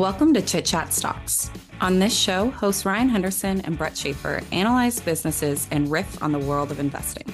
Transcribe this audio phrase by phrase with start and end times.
[0.00, 1.50] Welcome to Chit Chat Stocks.
[1.82, 6.38] On this show, hosts Ryan Henderson and Brett Schaefer analyze businesses and riff on the
[6.38, 7.26] world of investing.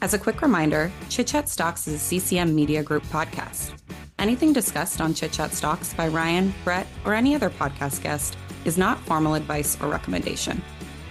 [0.00, 3.78] As a quick reminder, Chit Chat Stocks is a CCM Media Group podcast.
[4.18, 8.78] Anything discussed on Chit Chat Stocks by Ryan, Brett, or any other podcast guest is
[8.78, 10.62] not formal advice or recommendation.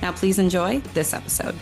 [0.02, 1.54] Now, please enjoy this episode.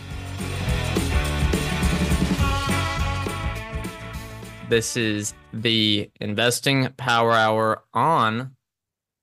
[4.70, 8.54] This is the Investing Power Hour on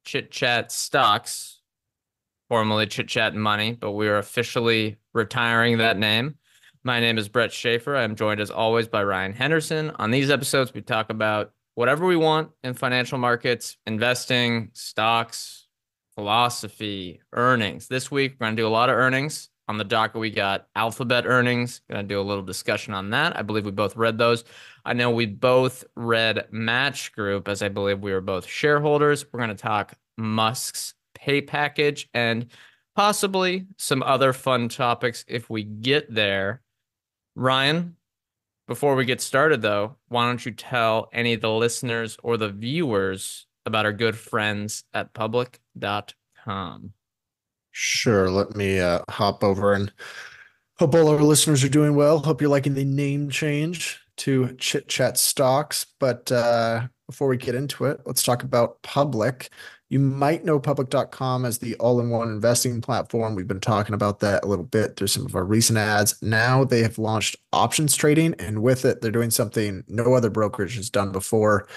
[0.06, 1.62] Chit Chat Stocks,
[2.48, 6.36] formerly Chit Chat Money, but we are officially retiring that name.
[6.84, 7.96] My name is Brett Schaefer.
[7.96, 9.90] I'm joined as always by Ryan Henderson.
[9.98, 15.68] On these episodes, we talk about whatever we want in financial markets, investing, stocks,
[16.14, 17.88] philosophy, earnings.
[17.88, 19.50] This week, we're going to do a lot of earnings.
[19.68, 21.82] On the docket, we got Alphabet earnings.
[21.90, 23.38] Going to do a little discussion on that.
[23.38, 24.44] I believe we both read those.
[24.86, 29.26] I know we both read Match Group, as I believe we were both shareholders.
[29.32, 32.48] We're going to talk Musk's pay package and
[32.96, 36.62] possibly some other fun topics if we get there.
[37.36, 37.96] Ryan,
[38.68, 42.50] before we get started, though, why don't you tell any of the listeners or the
[42.50, 46.94] viewers about our good friends at public.com?
[47.78, 48.30] Sure.
[48.30, 49.92] Let me uh, hop over and
[50.80, 52.20] hope all our listeners are doing well.
[52.20, 55.86] Hope you're liking the name change to Chit Chat Stocks.
[56.00, 59.50] But uh, before we get into it, let's talk about Public.
[59.90, 63.36] You might know public.com as the all in one investing platform.
[63.36, 66.16] We've been talking about that a little bit through some of our recent ads.
[66.22, 70.78] Now they have launched options trading, and with it, they're doing something no other brokerage
[70.78, 71.68] has done before.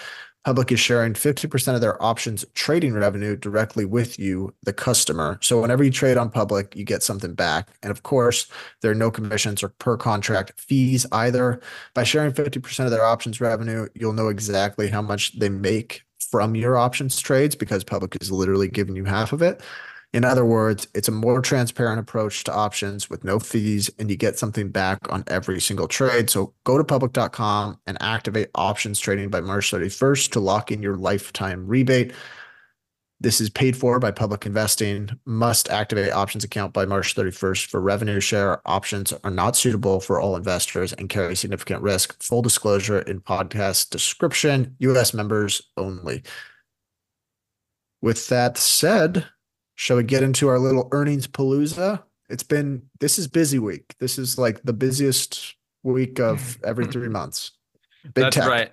[0.48, 5.38] Public is sharing 50% of their options trading revenue directly with you, the customer.
[5.42, 7.68] So whenever you trade on Public, you get something back.
[7.82, 8.46] And of course,
[8.80, 11.60] there are no commissions or per contract fees either.
[11.92, 16.54] By sharing 50% of their options revenue, you'll know exactly how much they make from
[16.54, 19.60] your options trades because Public is literally giving you half of it.
[20.14, 24.16] In other words, it's a more transparent approach to options with no fees, and you
[24.16, 26.30] get something back on every single trade.
[26.30, 30.96] So go to public.com and activate options trading by March 31st to lock in your
[30.96, 32.12] lifetime rebate.
[33.20, 35.10] This is paid for by Public Investing.
[35.26, 38.62] Must activate options account by March 31st for revenue share.
[38.64, 42.22] Options are not suitable for all investors and carry significant risk.
[42.22, 44.76] Full disclosure in podcast description.
[44.78, 46.22] US members only.
[48.00, 49.26] With that said,
[49.78, 52.02] Shall we get into our little earnings palooza?
[52.28, 53.94] It's been this is busy week.
[54.00, 57.52] This is like the busiest week of every three months.
[58.02, 58.48] Big That's tech.
[58.48, 58.70] right.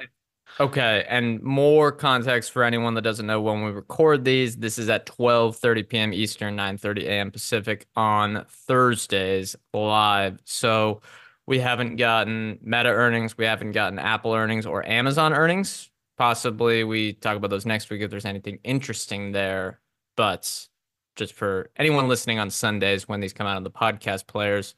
[0.59, 4.57] Okay, and more context for anyone that doesn't know when we record these.
[4.57, 6.11] This is at 12:30 p.m.
[6.11, 7.29] Eastern, 9:30 a.m.
[7.29, 10.39] Pacific on Thursdays live.
[10.43, 11.01] So
[11.45, 15.91] we haven't gotten Meta earnings, we haven't gotten Apple earnings or Amazon earnings.
[16.17, 19.81] Possibly we talk about those next week if there's anything interesting there.
[20.17, 20.67] But
[21.15, 24.75] just for anyone listening on Sundays when these come out on the podcast players.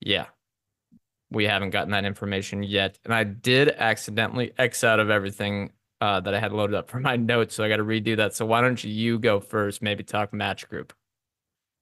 [0.00, 0.26] Yeah,
[1.30, 2.98] we haven't gotten that information yet.
[3.04, 7.00] And I did accidentally X out of everything uh, that I had loaded up for
[7.00, 7.54] my notes.
[7.54, 8.34] So I got to redo that.
[8.34, 9.82] So why don't you go first?
[9.82, 10.92] Maybe talk Match Group.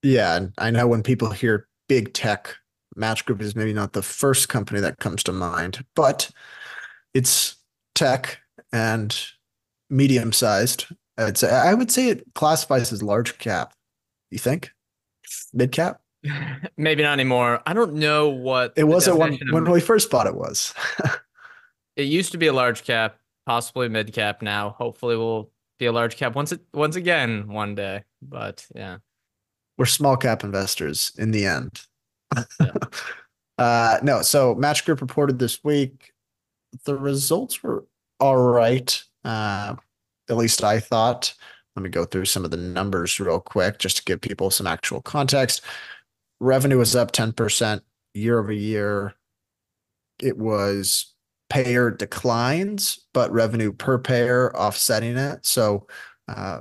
[0.03, 0.37] Yeah.
[0.37, 2.57] And I know when people hear big tech,
[2.97, 6.31] Match Group is maybe not the first company that comes to mind, but
[7.15, 7.57] it's
[7.95, 8.39] tech
[8.73, 9.19] and
[9.91, 10.87] medium sized
[11.19, 13.75] I'd say I would say it classifies as large cap.
[14.31, 14.73] You think
[15.53, 16.01] mid cap?
[16.77, 17.63] Maybe not anymore.
[17.67, 20.75] I don't know what it was at one when we first bought it was.
[21.97, 24.43] it used to be a large cap, possibly mid cap.
[24.43, 28.05] Now, hopefully, will be a large cap once it once again one day.
[28.23, 28.99] But yeah,
[29.77, 31.81] we're small cap investors in the end.
[32.61, 32.73] Yeah.
[33.59, 36.13] uh, no, so Match Group reported this week.
[36.85, 37.85] The results were
[38.21, 39.03] all right.
[39.25, 39.77] Uh,
[40.33, 41.35] at least I thought.
[41.77, 44.67] Let me go through some of the numbers real quick just to give people some
[44.67, 45.63] actual context.
[46.41, 47.81] Revenue was up 10%
[48.15, 49.15] year over year.
[50.21, 51.15] It was
[51.49, 55.45] payer declines, but revenue per payer offsetting it.
[55.45, 55.87] So
[56.29, 56.61] uh,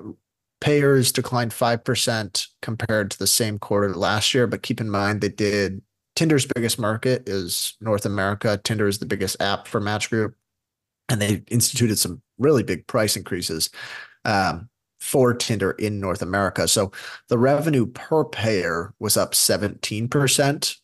[0.59, 4.47] payers declined 5% compared to the same quarter last year.
[4.47, 5.81] But keep in mind, they did
[6.15, 8.59] Tinder's biggest market is North America.
[8.63, 10.35] Tinder is the biggest app for Match Group
[11.11, 13.69] and they instituted some really big price increases
[14.25, 16.67] um, for Tinder in North America.
[16.67, 16.91] So
[17.29, 20.77] the revenue per payer was up 17%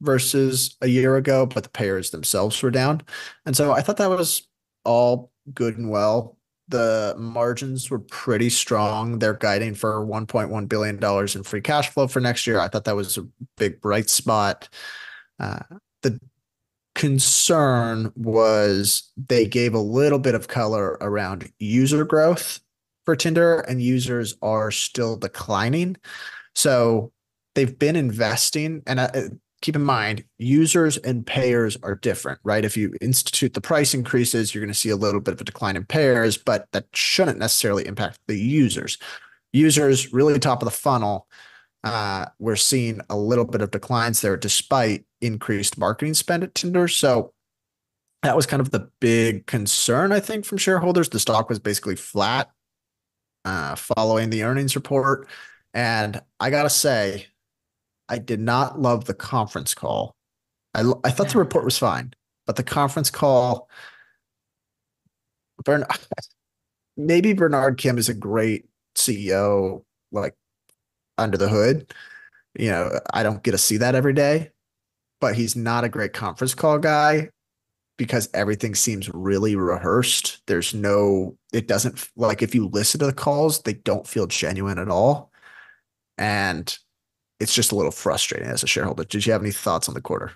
[0.00, 3.02] versus a year ago, but the payers themselves were down.
[3.46, 4.46] And so I thought that was
[4.84, 6.36] all good and well.
[6.68, 9.18] The margins were pretty strong.
[9.18, 12.58] They're guiding for $1.1 billion in free cash flow for next year.
[12.58, 13.26] I thought that was a
[13.56, 14.68] big bright spot.
[15.38, 15.60] Uh,
[16.02, 16.18] the
[16.94, 22.60] concern was they gave a little bit of color around user growth
[23.04, 25.96] for Tinder and users are still declining.
[26.54, 27.12] So
[27.54, 29.10] they've been investing and uh,
[29.60, 32.64] keep in mind users and payers are different, right?
[32.64, 35.44] If you institute the price increases, you're going to see a little bit of a
[35.44, 38.98] decline in payers, but that shouldn't necessarily impact the users.
[39.52, 41.28] Users really top of the funnel.
[41.84, 46.88] Uh, we're seeing a little bit of declines there despite increased marketing spend at Tinder.
[46.88, 47.32] So
[48.22, 51.10] that was kind of the big concern, I think, from shareholders.
[51.10, 52.50] The stock was basically flat
[53.44, 55.28] uh, following the earnings report.
[55.74, 57.26] And I got to say,
[58.08, 60.14] I did not love the conference call.
[60.72, 62.14] I, I thought the report was fine,
[62.46, 63.68] but the conference call,
[65.64, 65.84] Bern,
[66.96, 68.64] maybe Bernard Kim is a great
[68.96, 70.34] CEO, like
[71.18, 71.92] under the hood.
[72.58, 74.50] You know, I don't get to see that every day,
[75.20, 77.30] but he's not a great conference call guy
[77.96, 80.42] because everything seems really rehearsed.
[80.46, 84.78] There's no, it doesn't like if you listen to the calls, they don't feel genuine
[84.78, 85.32] at all.
[86.18, 86.76] And
[87.40, 89.04] it's just a little frustrating as a shareholder.
[89.04, 90.32] Did you have any thoughts on the quarter?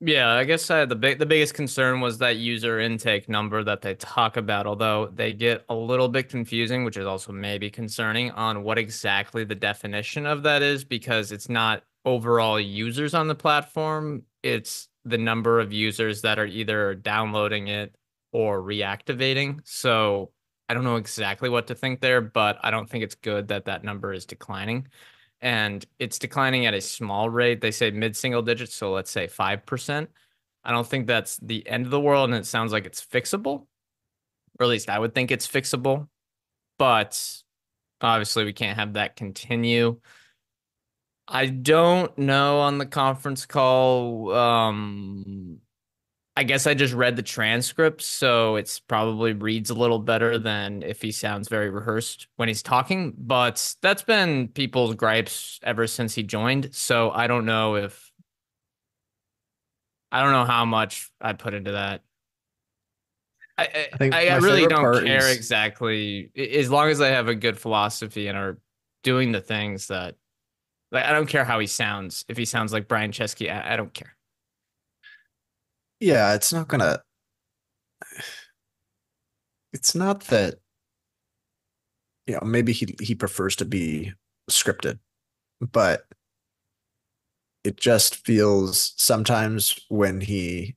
[0.00, 3.80] Yeah, I guess I the big the biggest concern was that user intake number that
[3.80, 8.30] they talk about, although they get a little bit confusing, which is also maybe concerning
[8.32, 13.34] on what exactly the definition of that is, because it's not overall users on the
[13.34, 17.94] platform, it's the number of users that are either downloading it
[18.32, 19.60] or reactivating.
[19.64, 20.32] So
[20.68, 23.66] I don't know exactly what to think there, but I don't think it's good that
[23.66, 24.88] that number is declining.
[25.44, 27.60] And it's declining at a small rate.
[27.60, 28.74] They say mid single digits.
[28.74, 30.08] So let's say 5%.
[30.64, 32.30] I don't think that's the end of the world.
[32.30, 33.66] And it sounds like it's fixable,
[34.58, 36.08] or at least I would think it's fixable.
[36.78, 37.20] But
[38.00, 40.00] obviously, we can't have that continue.
[41.28, 44.32] I don't know on the conference call.
[44.32, 45.60] Um,
[46.36, 50.82] I guess I just read the transcript, so it's probably reads a little better than
[50.82, 53.14] if he sounds very rehearsed when he's talking.
[53.16, 56.74] But that's been people's gripes ever since he joined.
[56.74, 58.10] So I don't know if
[60.10, 62.02] I don't know how much I put into that.
[63.56, 65.36] I I, I, I really don't care is...
[65.36, 68.58] exactly as long as I have a good philosophy and are
[69.04, 70.16] doing the things that
[70.90, 72.24] like I don't care how he sounds.
[72.28, 74.16] If he sounds like Brian Chesky, I, I don't care.
[76.00, 77.02] Yeah, it's not gonna.
[79.72, 80.60] It's not that.
[82.26, 84.12] You know, maybe he he prefers to be
[84.50, 84.98] scripted,
[85.60, 86.06] but
[87.64, 90.76] it just feels sometimes when he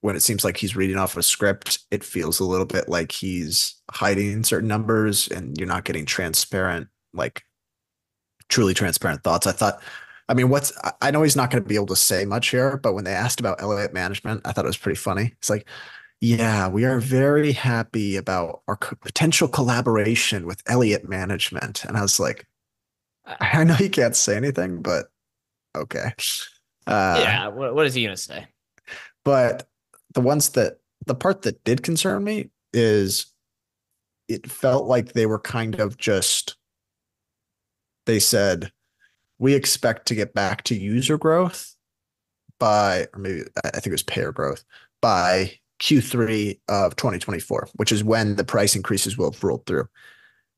[0.00, 3.10] when it seems like he's reading off a script, it feels a little bit like
[3.10, 7.42] he's hiding certain numbers and you're not getting transparent like
[8.48, 9.46] truly transparent thoughts.
[9.46, 9.82] I thought,
[10.28, 12.76] I mean, what's I know he's not going to be able to say much here,
[12.76, 15.32] but when they asked about Elliott Management, I thought it was pretty funny.
[15.38, 15.66] It's like,
[16.20, 22.20] yeah, we are very happy about our potential collaboration with Elliott Management, and I was
[22.20, 22.46] like,
[23.40, 25.06] I know you can't say anything, but
[25.76, 26.12] okay.
[26.86, 28.46] Uh, yeah, what, what is he going to say?
[29.24, 29.68] But
[30.14, 33.26] the ones that the part that did concern me is
[34.28, 36.56] it felt like they were kind of just
[38.06, 38.72] they said
[39.38, 41.74] we expect to get back to user growth
[42.58, 44.64] by or maybe I think it was payer growth
[45.00, 49.88] by Q3 of 2024, which is when the price increases will have rolled through.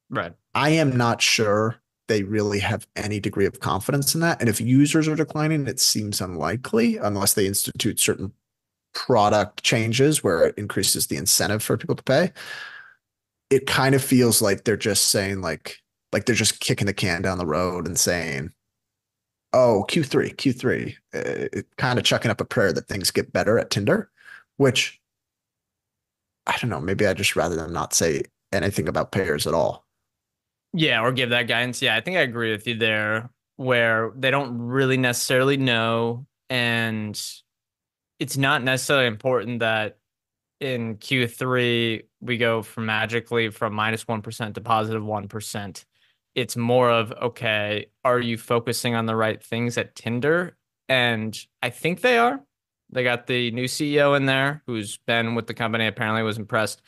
[0.09, 0.33] Right.
[0.55, 4.41] I am not sure they really have any degree of confidence in that.
[4.41, 8.33] And if users are declining, it seems unlikely unless they institute certain
[8.93, 12.33] product changes where it increases the incentive for people to pay.
[13.51, 15.79] It kind of feels like they're just saying like
[16.13, 18.53] like they're just kicking the can down the road and saying,
[19.53, 23.71] "Oh, Q3, Q3," uh, kind of chucking up a prayer that things get better at
[23.71, 24.11] Tinder,
[24.57, 25.01] which
[26.47, 26.81] I don't know.
[26.81, 29.87] Maybe I just rather than not say anything about payers at all.
[30.73, 31.83] Yeah, or give that guidance.
[31.83, 37.21] Yeah, I think I agree with you there, where they don't really necessarily know, and
[38.19, 39.99] it's not necessarily important that
[40.61, 45.29] in Q3 we go from magically from minus 1 to positive 1
[46.35, 50.57] it's more of okay, are you focusing on the right things at Tinder?
[50.89, 52.41] And I think they are.
[52.91, 55.87] They got the new CEO in there who's been with the company.
[55.87, 56.83] Apparently, was impressed.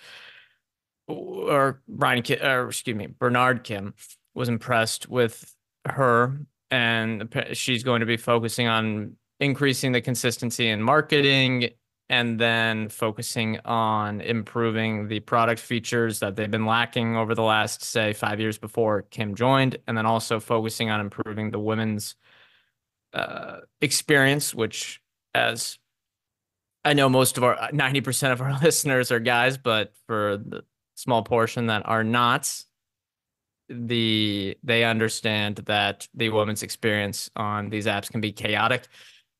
[1.07, 3.95] Or Brian, Kim, or excuse me, Bernard Kim
[4.35, 5.55] was impressed with
[5.87, 6.39] her,
[6.71, 11.71] and she's going to be focusing on increasing the consistency in marketing
[12.12, 17.83] and then focusing on improving the product features that they've been lacking over the last,
[17.83, 22.14] say, five years before Kim joined, and then also focusing on improving the women's
[23.14, 25.00] uh, experience, which,
[25.35, 25.78] as
[26.85, 30.64] I know, most of our 90% of our listeners are guys, but for the
[30.97, 32.62] small portion that are not
[33.71, 38.87] the they understand that the women's experience on these apps can be chaotic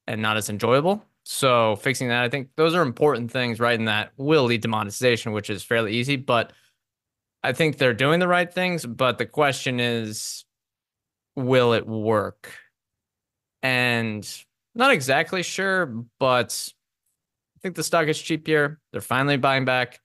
[0.07, 1.05] and not as enjoyable.
[1.25, 3.79] So fixing that, I think those are important things, right?
[3.79, 6.17] And that will lead to monetization, which is fairly easy.
[6.17, 6.53] But
[7.43, 8.85] I think they're doing the right things.
[8.85, 10.45] But the question is,
[11.37, 12.53] will it work?
[13.63, 14.29] And
[14.75, 15.87] not exactly sure,
[16.19, 16.69] but
[17.57, 18.81] I think the stock is cheap here.
[18.91, 20.01] They're finally buying back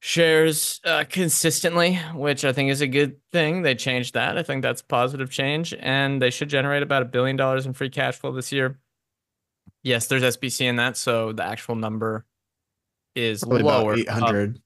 [0.00, 3.62] shares uh, consistently, which I think is a good thing.
[3.62, 4.36] They changed that.
[4.36, 7.90] I think that's positive change, and they should generate about a billion dollars in free
[7.90, 8.78] cash flow this year.
[9.82, 12.26] Yes, there's SBC in that, so the actual number
[13.14, 13.92] is Probably lower.
[13.92, 14.60] about eight uh, hundred,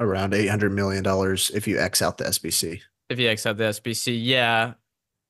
[0.00, 2.80] around eight hundred million dollars if you X out the SBC.
[3.08, 4.74] if you accept the SBC, yeah,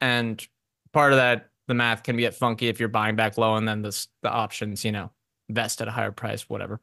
[0.01, 0.47] and
[0.93, 3.83] part of that the math can get funky if you're buying back low and then
[3.83, 5.11] the the options, you know,
[5.51, 6.81] vest at a higher price, whatever.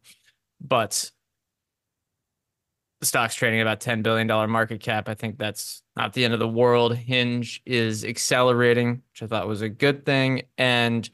[0.62, 1.10] But
[3.00, 5.10] the stock's trading about ten billion dollar market cap.
[5.10, 6.96] I think that's not the end of the world.
[6.96, 11.10] Hinge is accelerating, which I thought was a good thing, and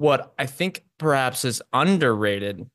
[0.00, 2.66] what I think perhaps is underrated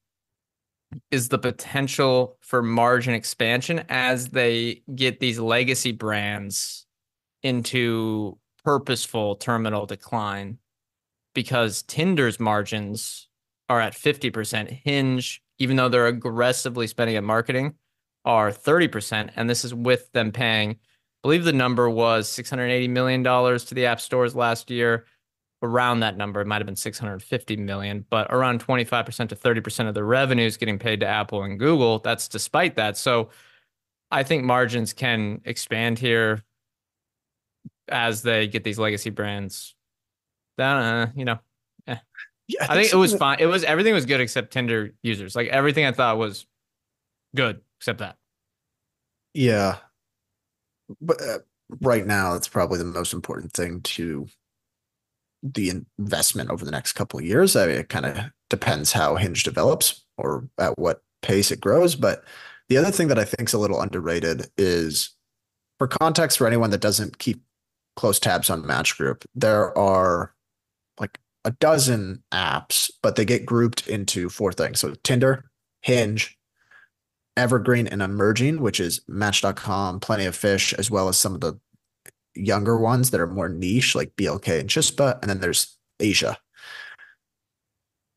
[1.10, 6.86] is the potential for margin expansion as they get these legacy brands
[7.42, 10.60] into purposeful terminal decline
[11.34, 13.28] because Tinder's margins
[13.70, 14.70] are at 50%.
[14.84, 17.74] Hinge, even though they're aggressively spending at marketing,
[18.24, 19.32] are 30%.
[19.36, 20.76] And this is with them paying, I
[21.24, 25.08] believe the number was $680 million to the app stores last year.
[25.62, 29.94] Around that number, it might have been 650 million, but around 25% to 30% of
[29.94, 32.00] the revenues getting paid to Apple and Google.
[32.00, 32.98] That's despite that.
[32.98, 33.30] So
[34.12, 36.44] I think margins can expand here
[37.88, 39.76] as they get these legacy brands.
[40.58, 41.40] Uh, you know,
[42.48, 43.38] Yeah, I think it was fine.
[43.40, 45.36] It was everything was good except Tinder users.
[45.36, 46.46] Like everything I thought was
[47.36, 48.18] good except that.
[49.34, 49.78] that- Yeah,
[51.02, 51.40] but uh,
[51.82, 54.28] right now, it's probably the most important thing to
[55.54, 57.56] the investment over the next couple of years.
[57.56, 58.18] I mean, it kind of
[58.50, 61.96] depends how Hinge develops or at what pace it grows.
[61.96, 62.24] But
[62.70, 65.16] the other thing that I think is a little underrated is,
[65.78, 67.44] for context, for anyone that doesn't keep
[67.96, 70.34] close tabs on Match Group, there are
[71.00, 74.80] like a dozen apps, but they get grouped into four things.
[74.80, 75.46] So Tinder,
[75.82, 76.38] Hinge,
[77.38, 81.60] Evergreen, and Emerging, which is Match.com, Plenty of Fish, as well as some of the
[82.36, 86.38] younger ones that are more niche, like BLK and Chispa, and then there's Asia.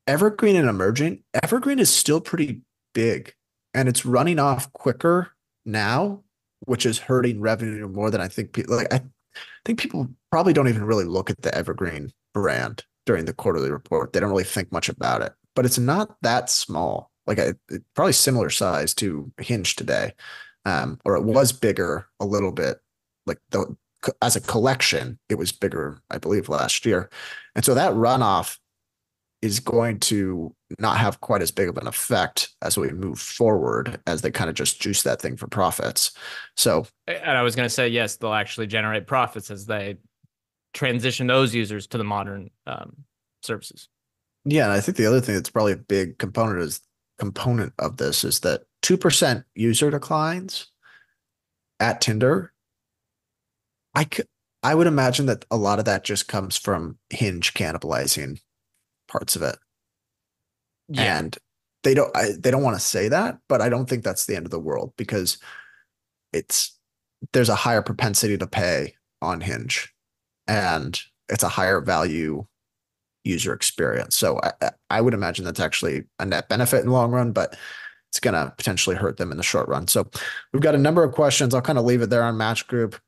[0.06, 2.62] Evergreen and Emerging, Evergreen is still pretty
[2.94, 3.34] big
[3.74, 5.32] and it's running off quicker
[5.66, 6.22] now,
[6.60, 8.92] which is hurting revenue more than I think people like.
[8.92, 9.02] I
[9.64, 14.12] think people probably don't even really look at the Evergreen brand during the quarterly report.
[14.12, 17.10] They don't really think much about it, but it's not that small.
[17.26, 20.12] Like a, it- probably similar size to Hinge today,
[20.64, 22.78] um, or it was bigger a little bit.
[23.26, 23.76] Like the
[24.22, 27.10] as a collection, it was bigger, I believe, last year,
[27.54, 28.58] and so that runoff
[29.40, 34.00] is going to not have quite as big of an effect as we move forward
[34.06, 36.10] as they kind of just juice that thing for profits.
[36.56, 39.98] So And I was going to say, yes, they'll actually generate profits as they
[40.74, 43.04] transition those users to the modern um,
[43.42, 43.88] services.
[44.44, 46.80] Yeah, and I think the other thing that's probably a big component is
[47.18, 50.68] component of this is that two percent user declines
[51.80, 52.52] at Tinder.
[53.98, 54.26] I could,
[54.62, 58.40] I would imagine that a lot of that just comes from Hinge cannibalizing
[59.08, 59.56] parts of it,
[61.22, 61.36] and
[61.82, 64.36] they don't I, they don't want to say that, but I don't think that's the
[64.36, 65.38] end of the world because
[66.32, 66.76] it's
[67.32, 69.92] there's a higher propensity to pay on Hinge,
[70.46, 72.46] and it's a higher value
[73.24, 74.16] user experience.
[74.16, 77.32] So I, I- I would imagine that's actually a net benefit in the long run,
[77.32, 77.56] but
[78.10, 79.86] it's going to potentially hurt them in the short run.
[79.86, 80.08] So
[80.52, 81.52] we've got a number of questions.
[81.52, 82.98] I'll kind of leave it there on Match Group.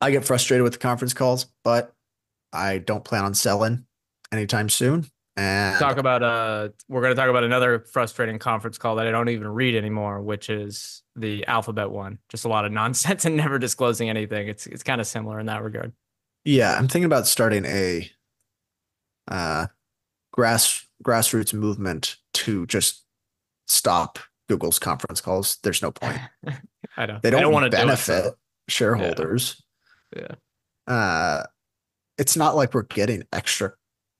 [0.00, 1.92] I get frustrated with the conference calls, but
[2.52, 3.86] I don't plan on selling
[4.32, 5.06] anytime soon.
[5.38, 9.10] And talk about uh we're going to talk about another frustrating conference call that I
[9.10, 12.18] don't even read anymore, which is the Alphabet one.
[12.30, 14.48] Just a lot of nonsense and never disclosing anything.
[14.48, 15.92] It's it's kind of similar in that regard.
[16.44, 18.10] yeah, I'm thinking about starting a
[19.28, 19.66] uh,
[20.32, 23.04] grass grassroots movement to just
[23.66, 25.58] stop Google's conference calls.
[25.62, 26.18] There's no point.
[26.96, 27.22] I don't.
[27.22, 28.34] They don't, want to benefit
[28.68, 29.62] shareholders.
[30.14, 30.34] Yeah.
[30.86, 31.44] Uh,
[32.18, 33.72] it's not like we're getting extra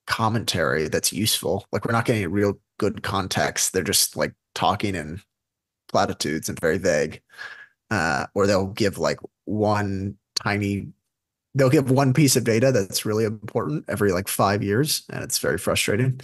[0.06, 1.66] commentary that's useful.
[1.72, 3.72] Like we're not getting real good context.
[3.72, 5.20] They're just like talking in
[5.88, 7.22] platitudes and very vague.
[7.90, 10.88] Uh, or they'll give like one tiny,
[11.54, 15.38] they'll give one piece of data that's really important every like five years, and it's
[15.38, 16.20] very frustrating.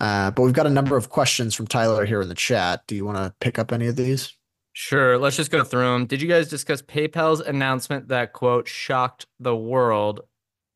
[0.00, 2.82] Uh, but we've got a number of questions from Tyler here in the chat.
[2.88, 4.32] Do you want to pick up any of these?
[4.76, 5.16] Sure.
[5.18, 6.06] Let's just go through them.
[6.06, 10.22] Did you guys discuss PayPal's announcement that quote shocked the world?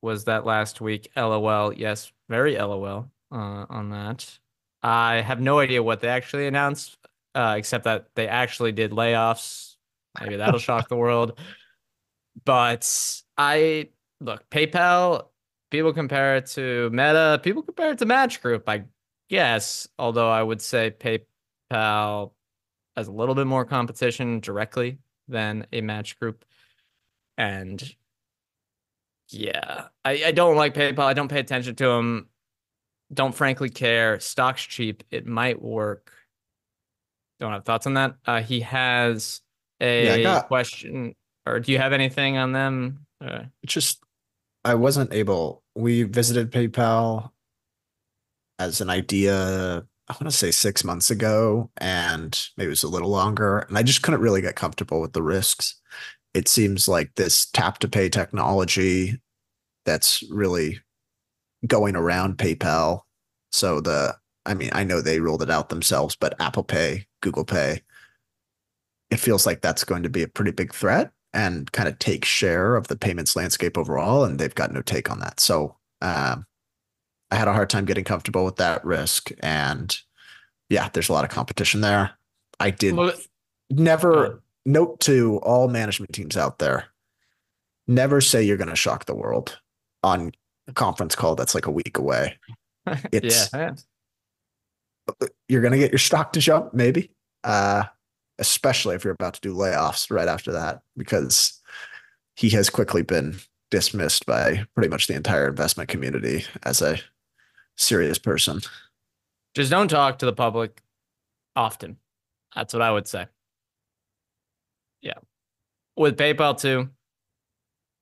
[0.03, 1.11] Was that last week?
[1.17, 1.73] LOL.
[1.73, 4.39] Yes, very LOL uh, on that.
[4.85, 6.97] I have no idea what they actually announced,
[7.35, 9.75] uh, except that they actually did layoffs.
[10.21, 11.37] Maybe that'll shock the world.
[12.45, 12.89] But
[13.37, 13.89] I
[14.21, 15.27] look, PayPal,
[15.73, 18.85] people compare it to Meta, people compare it to Match Group, I
[19.29, 19.89] guess.
[19.99, 22.31] Although I would say PayPal
[22.99, 26.45] has a little bit more competition directly than a Match Group.
[27.37, 27.83] And
[29.31, 31.01] yeah, I, I don't like PayPal.
[31.05, 32.29] I don't pay attention to them.
[33.15, 34.19] Don't frankly care.
[34.21, 35.05] Stock's cheap.
[35.11, 36.13] It might work.
[37.39, 38.17] Don't have thoughts on that.
[38.27, 39.41] Uh, he has
[39.81, 41.15] a Yeah, got- question,
[41.47, 43.07] or do you have anything on them?
[43.25, 44.03] Uh, Just,
[44.65, 45.63] I wasn't able.
[45.77, 47.31] We visited PayPal
[48.59, 52.89] as an idea, I want to say six months ago, and maybe it was a
[52.89, 53.59] little longer.
[53.59, 55.75] And I just couldn't really get comfortable with the risks.
[56.33, 59.21] It seems like this tap to pay technology
[59.85, 60.81] that's really
[61.67, 63.03] going around PayPal.
[63.53, 67.45] So the, I mean, I know they rolled it out themselves, but Apple Pay, Google
[67.45, 67.83] Pay,
[69.11, 72.25] it feels like that's going to be a pretty big threat and kind of take
[72.25, 74.25] share of the payments landscape overall.
[74.25, 75.41] And they've got no take on that.
[75.41, 76.47] So um,
[77.31, 79.31] I had a hard time getting comfortable with that risk.
[79.41, 79.97] And
[80.69, 82.13] yeah, there's a lot of competition there.
[82.61, 83.21] I did look-
[83.71, 86.87] never note to all management teams out there
[87.87, 89.59] never say you're going to shock the world
[90.03, 90.31] on
[90.67, 92.39] a conference call that's like a week away.
[93.13, 93.75] It's- yeah,
[95.49, 97.11] You're going to get your stock to jump, maybe.
[97.45, 97.85] Uh,
[98.39, 101.61] especially if you're about to do layoffs right after that, because
[102.37, 103.37] he has quickly been
[103.71, 106.99] dismissed by pretty much the entire investment community as a
[107.79, 108.61] serious person.
[109.55, 110.83] just don't talk to the public
[111.57, 111.97] often.
[112.55, 113.27] That's what I would say.
[115.01, 115.19] Yeah.
[115.97, 116.91] With PayPal too,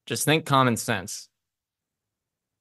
[0.06, 1.28] just think common sense.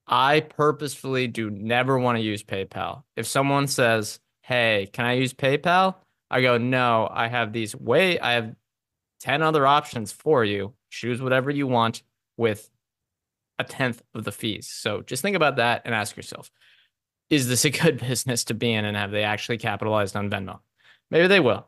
[0.08, 3.04] I purposefully do never want to use PayPal.
[3.16, 5.96] If someone says, "Hey, can I use PayPal?"
[6.30, 8.56] I go, "No, I have these way I have
[9.20, 10.76] 10 other options for you.
[10.92, 12.04] Choose whatever you want
[12.38, 12.70] with
[13.58, 16.52] a tenth of the fees." So just think about that and ask yourself,
[17.30, 20.60] is this a good business to be in and have they actually capitalized on Venmo?
[21.12, 21.68] Maybe they will.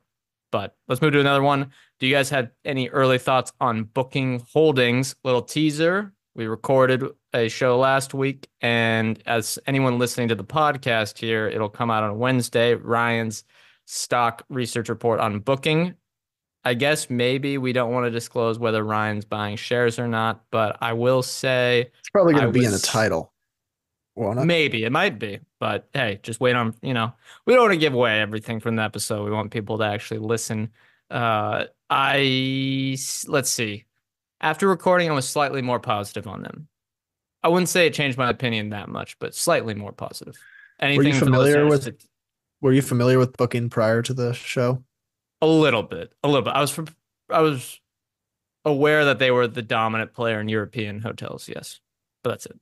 [0.52, 1.72] But let's move to another one.
[2.00, 5.16] Do you guys have any early thoughts on booking holdings?
[5.24, 6.14] Little teaser.
[6.36, 11.68] We recorded a show last week, and as anyone listening to the podcast here, it'll
[11.68, 12.76] come out on Wednesday.
[12.76, 13.44] Ryan's
[13.86, 15.96] stock research report on booking.
[16.64, 20.78] I guess maybe we don't want to disclose whether Ryan's buying shares or not, but
[20.82, 23.34] I will say It's probably going to be in the title.
[24.18, 24.44] Won't?
[24.46, 26.74] Maybe it might be, but hey, just wait on.
[26.82, 27.14] You know,
[27.46, 29.24] we don't want to give away everything from the episode.
[29.26, 30.72] We want people to actually listen.
[31.12, 33.86] Uh, I let's see.
[34.42, 36.68] After recording, I was slightly more positive on them.
[37.44, 40.36] I wouldn't say it changed my opinion that much, but slightly more positive.
[40.80, 42.08] Anything for the familiar with-
[42.62, 44.84] Were you familiar with booking prior to the show?
[45.44, 46.54] a little bit, a little bit.
[46.56, 46.88] I was from,
[47.30, 47.80] I was
[48.66, 51.48] aware that they were the dominant player in European hotels.
[51.48, 51.80] Yes,
[52.24, 52.60] but that's it.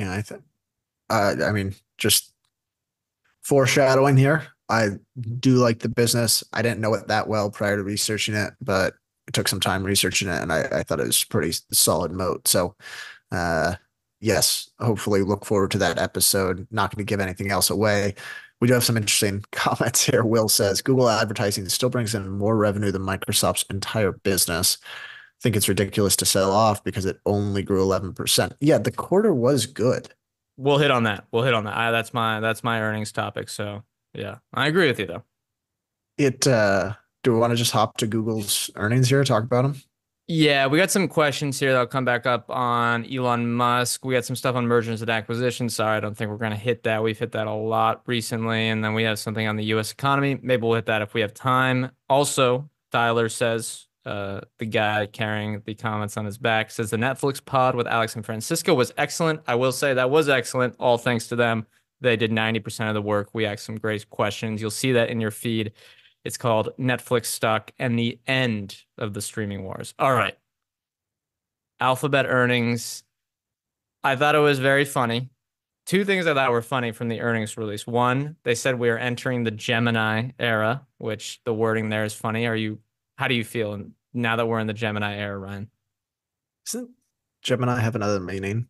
[0.00, 0.42] Yeah, I think.
[1.10, 2.32] Uh, I mean, just
[3.42, 4.46] foreshadowing here.
[4.70, 4.92] I
[5.40, 6.42] do like the business.
[6.54, 8.94] I didn't know it that well prior to researching it, but
[9.28, 12.48] it took some time researching it, and I, I thought it was pretty solid moat.
[12.48, 12.76] So,
[13.30, 13.74] uh,
[14.20, 16.66] yes, hopefully look forward to that episode.
[16.70, 18.14] Not going to give anything else away.
[18.62, 20.24] We do have some interesting comments here.
[20.24, 24.78] Will says Google advertising still brings in more revenue than Microsoft's entire business.
[25.42, 28.52] Think it's ridiculous to sell off because it only grew 11%.
[28.60, 30.12] Yeah, the quarter was good.
[30.56, 31.24] We'll hit on that.
[31.32, 31.76] We'll hit on that.
[31.76, 33.48] I, that's my that's my earnings topic.
[33.48, 35.22] So yeah, I agree with you though.
[36.18, 39.76] It uh do we want to just hop to Google's earnings here, talk about them?
[40.32, 44.04] Yeah, we got some questions here that'll come back up on Elon Musk.
[44.04, 45.74] We got some stuff on mergers and acquisitions.
[45.74, 47.02] Sorry, I don't think we're going to hit that.
[47.02, 48.68] We've hit that a lot recently.
[48.68, 50.38] And then we have something on the US economy.
[50.40, 51.90] Maybe we'll hit that if we have time.
[52.08, 57.44] Also, Tyler says, uh, the guy carrying the comments on his back says the Netflix
[57.44, 59.40] pod with Alex and Francisco was excellent.
[59.46, 61.66] I will say that was excellent, all thanks to them.
[62.00, 63.28] They did 90% of the work.
[63.34, 64.60] We asked some great questions.
[64.60, 65.72] You'll see that in your feed.
[66.24, 69.94] It's called Netflix Stock and the End of the Streaming Wars.
[69.98, 70.36] All right.
[71.78, 73.04] Alphabet earnings.
[74.02, 75.30] I thought it was very funny.
[75.86, 77.86] Two things I thought were funny from the earnings release.
[77.86, 82.46] One, they said we are entering the Gemini era, which the wording there is funny.
[82.46, 82.78] Are you
[83.20, 85.70] how do you feel now that we're in the Gemini era, Ryan?
[86.64, 86.88] Doesn't
[87.42, 88.66] Gemini have another meaning?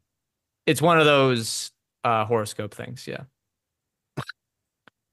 [0.66, 1.70] It's one of those
[2.02, 3.22] uh horoscope things, yeah.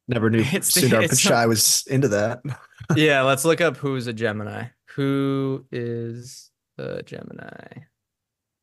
[0.07, 2.39] Never knew It's Sundar it's Pichai was into that.
[2.95, 4.69] yeah, let's look up who's a Gemini.
[4.95, 7.83] Who is a Gemini?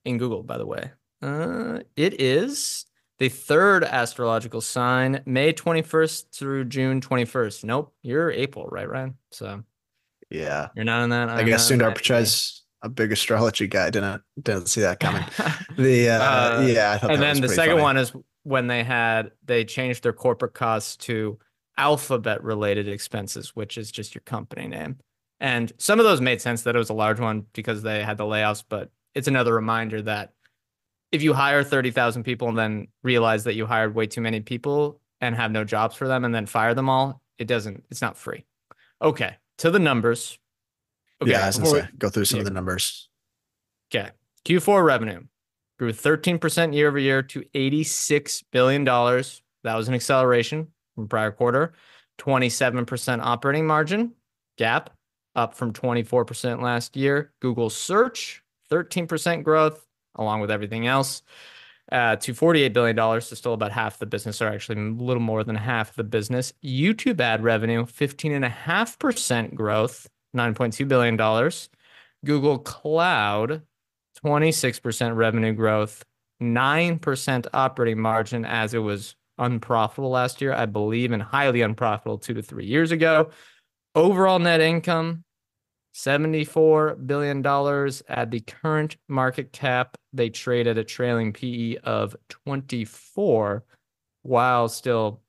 [0.05, 0.91] In Google, by the way.
[1.23, 2.85] Uh, it is
[3.21, 7.63] the third astrological sign, May 21st through June 21st.
[7.63, 9.15] Nope, you're April, right, Ryan?
[9.31, 9.63] So
[10.35, 10.69] Yeah.
[10.75, 11.29] you're not in that.
[11.29, 13.91] I guess Sundar Pichai's a big astrology guy.
[13.91, 15.25] Didn't didn't see that coming.
[15.77, 17.83] The uh, Uh, yeah, I thought and then the second funny.
[17.83, 18.13] one is
[18.45, 21.39] when they had they changed their corporate costs to
[21.77, 24.97] alphabet related expenses which is just your company name
[25.41, 28.17] and some of those made sense that it was a large one because they had
[28.17, 30.33] the layoffs but it's another reminder that
[31.11, 35.01] if you hire 30,000 people and then realize that you hired way too many people
[35.21, 38.17] and have no jobs for them and then fire them all it doesn't it's not
[38.17, 38.45] free
[39.03, 40.39] okay to the numbers
[41.23, 42.43] okay yeah, I was gonna we- say, go through some yeah.
[42.43, 43.09] of the numbers.
[43.95, 44.11] Okay.
[44.45, 45.23] Q4 revenue
[45.79, 48.85] grew 13% year over year to $86 billion.
[48.85, 51.73] That was an acceleration from prior quarter.
[52.19, 54.13] 27% operating margin,
[54.59, 54.89] GAAP,
[55.35, 57.33] up from 24% last year.
[57.41, 61.23] Google search, 13% growth, along with everything else,
[61.93, 62.97] uh, to $48 billion.
[63.21, 66.53] So still about half the business, or actually a little more than half the business.
[66.65, 71.51] YouTube ad revenue, 15.5% growth, $9.2 billion.
[72.25, 73.63] Google Cloud,
[74.25, 76.05] 26% revenue growth,
[76.43, 82.35] 9% operating margin as it was unprofitable last year, I believe, and highly unprofitable two
[82.35, 83.31] to three years ago.
[83.95, 85.25] Overall net income,
[85.95, 87.39] $74 billion
[88.09, 89.97] at the current market cap.
[90.13, 93.65] They trade at a trailing PE of 24
[94.23, 95.23] while still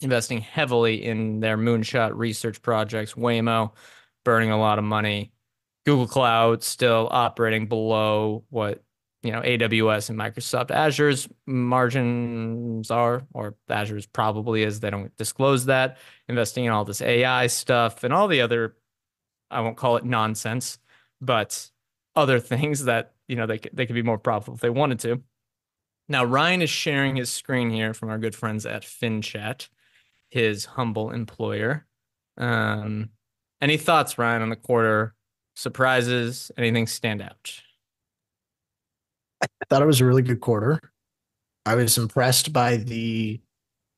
[0.00, 3.72] investing heavily in their moonshot research projects, Waymo,
[4.24, 5.32] burning a lot of money.
[5.86, 8.82] Google Cloud still operating below what
[9.22, 14.80] you know AWS and Microsoft Azure's margins are, or Azure's probably is.
[14.80, 15.98] They don't disclose that.
[16.28, 18.76] Investing in all this AI stuff and all the other,
[19.50, 20.78] I won't call it nonsense,
[21.20, 21.70] but
[22.14, 25.22] other things that you know they they could be more profitable if they wanted to.
[26.08, 29.68] Now Ryan is sharing his screen here from our good friends at FinChat,
[30.28, 31.86] his humble employer.
[32.38, 33.10] Um,
[33.60, 35.14] any thoughts, Ryan, on the quarter?
[35.54, 36.52] Surprises?
[36.56, 37.60] Anything stand out?
[39.42, 40.80] I thought it was a really good quarter.
[41.64, 43.40] I was impressed by the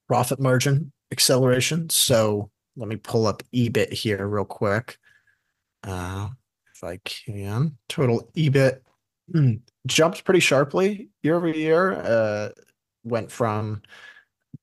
[0.06, 1.90] profit margin acceleration.
[1.90, 4.98] So let me pull up EBIT here real quick.
[5.84, 6.28] Uh,
[6.74, 7.76] if I can.
[7.88, 8.80] Total EBIT
[9.34, 11.92] mm, jumped pretty sharply year over year.
[11.94, 12.50] Uh,
[13.04, 13.82] went from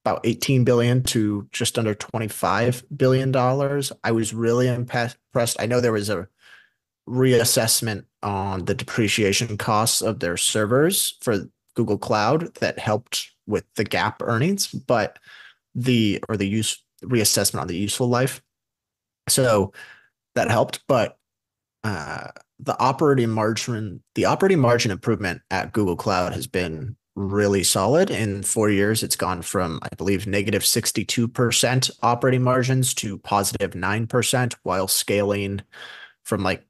[0.04, 3.92] about 18 billion to just under 25 billion dollars.
[4.04, 5.18] I was really impressed.
[5.60, 6.28] I know there was a
[7.08, 13.86] reassessment on the depreciation costs of their servers for Google Cloud that helped with the
[13.86, 15.20] GAAP earnings, but
[15.76, 18.42] the or the use reassessment on the useful life.
[19.28, 19.74] So
[20.36, 21.18] that helped, but
[21.84, 22.28] uh,
[22.60, 28.10] the operating margin, the operating margin improvement at Google Cloud has been really solid.
[28.10, 34.56] In four years, it's gone from, I believe, negative 62% operating margins to positive 9%
[34.64, 35.62] while scaling
[36.24, 36.66] from like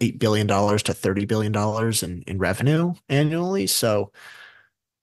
[0.00, 1.54] $8 billion to $30 billion
[2.02, 3.66] in, in revenue annually.
[3.66, 4.12] So,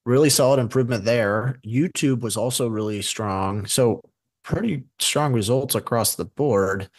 [0.05, 1.59] really solid improvement there.
[1.65, 3.65] YouTube was also really strong.
[3.65, 4.01] So,
[4.43, 6.89] pretty strong results across the board.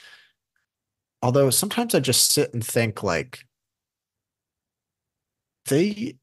[1.23, 3.45] Although sometimes I just sit and think like
[5.67, 6.17] they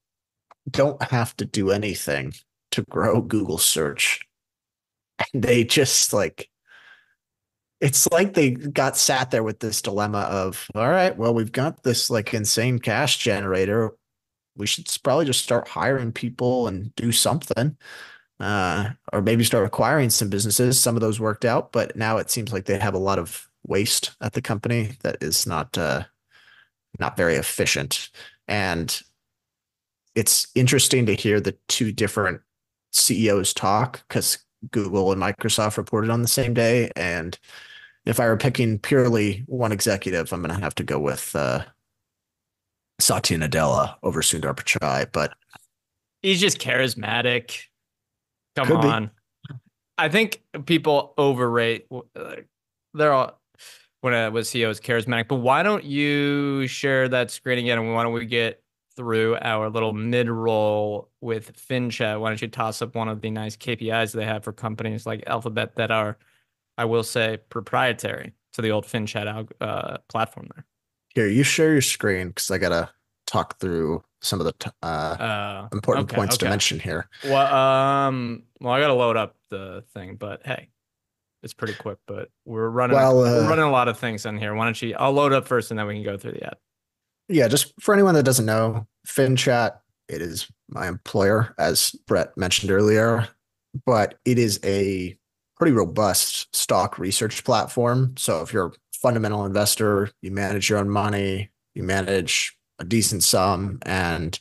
[0.69, 2.33] don't have to do anything
[2.71, 4.21] to grow Google search.
[5.33, 6.49] And they just like
[7.79, 11.83] it's like they got sat there with this dilemma of all right, well, we've got
[11.83, 13.91] this like insane cash generator.
[14.55, 17.77] We should probably just start hiring people and do something.
[18.39, 20.79] Uh, or maybe start acquiring some businesses.
[20.79, 23.46] Some of those worked out, but now it seems like they have a lot of
[23.67, 26.03] waste at the company that is not uh
[26.99, 28.09] not very efficient.
[28.47, 28.99] And
[30.15, 32.41] it's interesting to hear the two different
[32.91, 34.39] CEOs talk because
[34.71, 36.89] Google and Microsoft reported on the same day.
[36.95, 37.37] And
[38.05, 41.65] if I were picking purely one executive, I'm going to have to go with uh,
[42.99, 45.11] Satya Nadella over Sundar Pichai.
[45.11, 45.33] But
[46.23, 47.59] He's just charismatic.
[48.55, 48.87] Come Could be.
[48.87, 49.11] on.
[49.99, 51.85] I think people overrate.
[52.15, 52.37] uh,
[52.95, 53.39] They're all
[54.01, 55.27] when it was CEO is charismatic.
[55.27, 57.79] But why don't you share that screen again?
[57.79, 58.61] And why don't we get
[58.95, 62.19] through our little mid roll with FinChat?
[62.19, 65.23] Why don't you toss up one of the nice KPIs they have for companies like
[65.27, 66.17] Alphabet that are,
[66.77, 70.65] I will say, proprietary to the old FinChat uh, platform there.
[71.13, 72.89] here, you share your screen because I got to
[73.27, 74.85] talk through some of the t- uh,
[75.19, 77.07] Uh, important okay, points to mention here.
[77.23, 80.69] Well, um, well, I gotta load up the thing, but hey,
[81.47, 84.37] it's pretty quick, but we're running Well, we're uh, running a lot of things in
[84.37, 84.53] here.
[84.53, 84.93] Why don't you?
[84.99, 86.57] I'll load up first, and then we can go through the ad.
[87.29, 89.77] Yeah, just for anyone that doesn't know, FinChat,
[90.09, 93.29] it is my employer, as Brett mentioned earlier,
[93.85, 95.17] but it is a
[95.55, 98.15] pretty robust stock research platform.
[98.17, 103.23] So if you're a fundamental investor, you manage your own money, you manage a decent
[103.23, 104.37] sum, and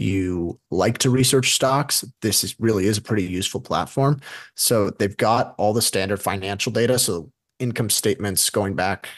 [0.00, 4.20] you like to research stocks, this is really is a pretty useful platform.
[4.54, 6.98] So they've got all the standard financial data.
[6.98, 9.08] So income statements going back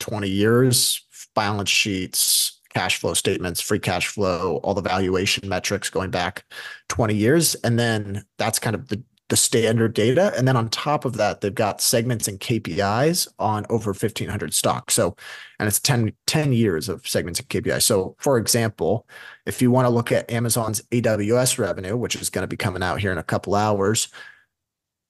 [0.00, 6.10] 20 years, balance sheets, cash flow statements, free cash flow, all the valuation metrics going
[6.10, 6.44] back
[6.88, 7.54] 20 years.
[7.56, 10.32] And then that's kind of the, the standard data.
[10.36, 14.94] And then on top of that, they've got segments and KPIs on over 1500 stocks.
[14.94, 15.16] So,
[15.58, 17.82] and it's 10, 10 years of segments and KPIs.
[17.82, 19.06] So for example,
[19.44, 22.82] if you want to look at Amazon's AWS revenue, which is going to be coming
[22.82, 24.08] out here in a couple hours,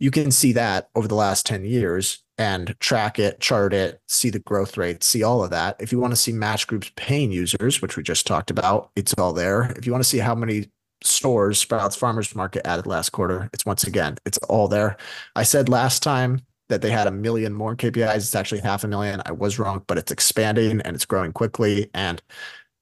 [0.00, 4.30] you can see that over the last 10 years and track it, chart it, see
[4.30, 5.76] the growth rate, see all of that.
[5.80, 9.12] If you want to see Match Group's paying users, which we just talked about, it's
[9.14, 9.72] all there.
[9.76, 10.70] If you want to see how many
[11.02, 14.96] stores Sprouts Farmers Market added last quarter, it's once again, it's all there.
[15.36, 18.16] I said last time that they had a million more KPIs.
[18.16, 19.22] It's actually half a million.
[19.24, 21.88] I was wrong, but it's expanding and it's growing quickly.
[21.94, 22.20] And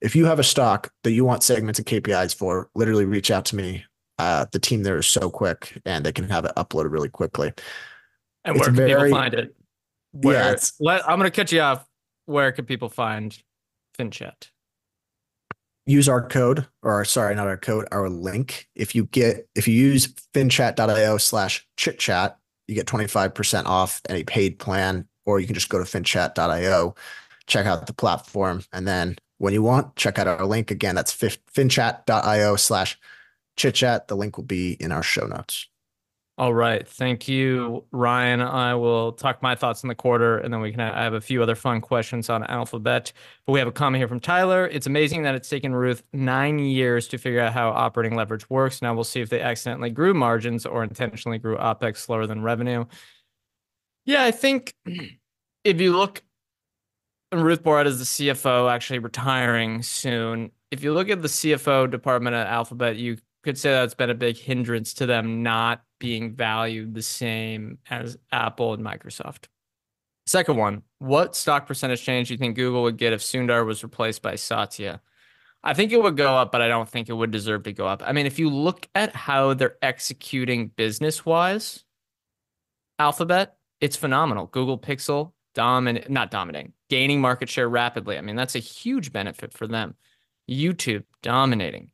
[0.01, 3.45] if you have a stock that you want segments and KPIs for, literally reach out
[3.47, 3.85] to me.
[4.19, 7.53] Uh, the team there is so quick and they can have it uploaded really quickly.
[8.45, 9.55] And It's where can very- people find it?
[10.13, 11.85] Where, Yeah, it's- let, I'm going to cut you off.
[12.25, 13.39] Where can people find
[13.99, 14.49] FinChat?
[15.87, 18.69] Use our code or sorry not our code our link.
[18.75, 24.25] If you get if you use finchat.io slash chit chat you get 25% off any
[24.25, 26.95] paid plan or you can just go to finchat.io
[27.47, 28.63] check out the platform.
[28.73, 30.71] And then when you want check out our link.
[30.71, 32.99] Again that's finchat.io slash
[33.57, 35.69] chit chat the link will be in our show notes
[36.39, 36.87] All right.
[36.87, 38.43] Thank you, Ryan.
[38.43, 41.21] I will talk my thoughts on the quarter and then we can I have a
[41.21, 43.11] few other fun questions on Alphabet.
[43.47, 44.67] But we have a comment here from Tyler.
[44.67, 48.83] It's amazing that it's taken Ruth nine years to figure out how operating leverage works.
[48.83, 52.85] Now we'll see if they accidentally grew margins or intentionally grew OPEX slower than revenue.
[54.05, 54.75] Yeah, I think
[55.65, 56.23] if you look
[57.33, 60.51] Ruth Porat is the CFO actually retiring soon.
[60.71, 64.15] If you look at the CFO department at Alphabet, you could say that's been a
[64.15, 69.45] big hindrance to them not being valued the same as Apple and Microsoft.
[70.27, 73.85] Second one, what stock percentage change do you think Google would get if Sundar was
[73.85, 75.01] replaced by Satya?
[75.63, 77.87] I think it would go up, but I don't think it would deserve to go
[77.87, 78.03] up.
[78.05, 81.85] I mean, if you look at how they're executing business wise,
[82.99, 84.47] Alphabet, it's phenomenal.
[84.47, 88.19] Google Pixel, dominant, not dominating, gaining market share rapidly.
[88.19, 89.95] I mean, that's a huge benefit for them.
[90.51, 91.91] YouTube, dominating.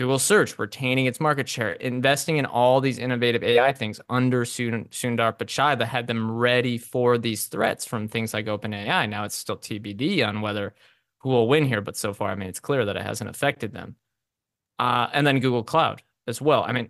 [0.00, 5.36] Google Search retaining its market share, investing in all these innovative AI things under Sundar
[5.36, 9.10] Pichai that had them ready for these threats from things like OpenAI.
[9.10, 10.74] Now it's still TBD on whether
[11.18, 13.74] who will win here, but so far, I mean, it's clear that it hasn't affected
[13.74, 13.96] them.
[14.78, 16.64] Uh, and then Google Cloud as well.
[16.66, 16.88] I mean,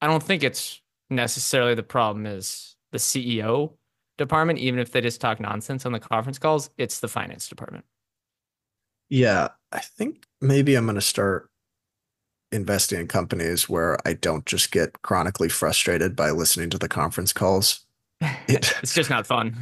[0.00, 0.80] I don't think it's
[1.10, 3.74] necessarily the problem is the CEO
[4.16, 7.84] department, even if they just talk nonsense on the conference calls, it's the finance department.
[9.10, 11.50] yeah i think maybe i'm going to start
[12.52, 17.32] investing in companies where i don't just get chronically frustrated by listening to the conference
[17.32, 17.80] calls
[18.48, 19.54] It- it's just not fun.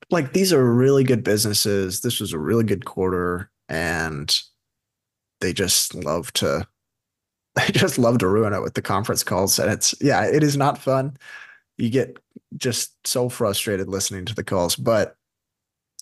[0.10, 2.00] like these are really good businesses.
[2.00, 4.34] This was a really good quarter, and
[5.40, 6.66] they just love to
[7.54, 9.58] they just love to ruin it with the conference calls.
[9.60, 11.16] And it's yeah, it is not fun.
[11.78, 12.18] You get
[12.56, 14.74] just so frustrated listening to the calls.
[14.74, 15.14] But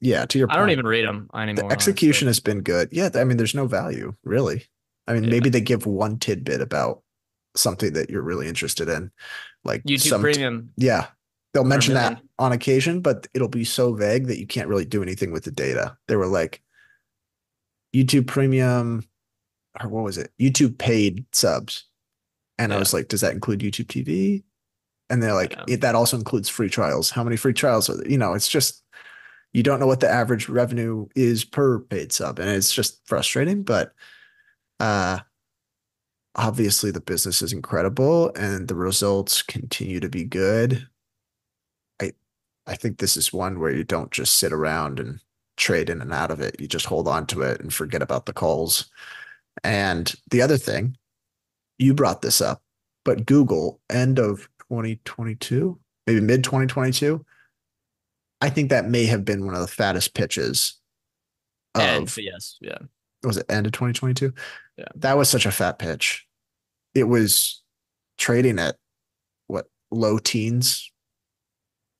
[0.00, 1.68] yeah, to your I point, don't even read them anymore.
[1.68, 2.40] the execution honestly.
[2.40, 2.88] has been good.
[2.90, 4.64] Yeah, I mean, there's no value really.
[5.08, 5.30] I mean, Yeah.
[5.30, 7.02] maybe they give one tidbit about
[7.56, 9.10] something that you're really interested in,
[9.64, 10.70] like YouTube some Premium.
[10.76, 11.06] yeah.
[11.54, 15.02] They'll mention that on occasion, but it'll be so vague that you can't really do
[15.02, 15.96] anything with the data.
[16.06, 16.62] They were like
[17.94, 19.04] YouTube premium
[19.82, 20.30] or what was it?
[20.38, 21.84] YouTube paid subs.
[22.58, 24.42] And I was like, does that include YouTube TV?
[25.08, 25.64] And they're like, Yeah.
[25.68, 27.10] it, that also includes free trials.
[27.10, 28.08] How many free trials are there?
[28.10, 28.84] You know, it's just
[29.54, 32.38] you don't know what the average revenue is per paid sub.
[32.38, 33.92] And it's just frustrating, but
[34.80, 35.20] uh
[36.34, 40.86] obviously the business is incredible and the results continue to be good.
[42.00, 42.12] I
[42.66, 45.20] I think this is one where you don't just sit around and
[45.56, 46.60] trade in and out of it.
[46.60, 48.88] You just hold on to it and forget about the calls.
[49.64, 50.96] And the other thing,
[51.78, 52.62] you brought this up,
[53.04, 57.24] but Google end of 2022, maybe mid 2022,
[58.40, 60.74] I think that may have been one of the fattest pitches
[61.74, 62.78] of And yes, yeah.
[63.22, 64.32] Was it end of 2022?
[64.76, 64.84] Yeah.
[64.96, 66.26] That was such a fat pitch.
[66.94, 67.62] It was
[68.16, 68.76] trading at
[69.46, 70.90] what low teens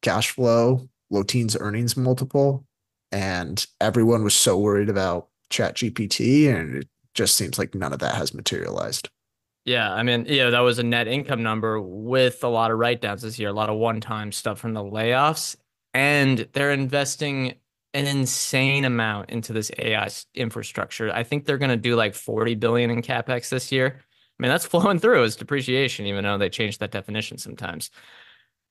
[0.03, 2.65] cash flow, low teens earnings multiple,
[3.11, 7.99] and everyone was so worried about Chat GPT, and it just seems like none of
[8.01, 9.09] that has materialized.
[9.65, 13.03] Yeah, I mean, yeah, that was a net income number with a lot of write
[13.03, 15.57] downs this year, a lot of one time stuff from the layoffs.
[15.93, 17.55] And they're investing
[17.95, 21.13] an insane amount into this AI infrastructure.
[21.13, 24.01] I think they're going to do like 40 billion in capex this year.
[24.39, 27.91] I mean, that's flowing through as depreciation, even though they change that definition sometimes.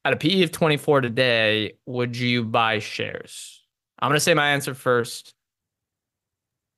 [0.06, 3.64] At a PE of 24 today, would you buy shares?
[4.00, 5.34] I'm going to say my answer first.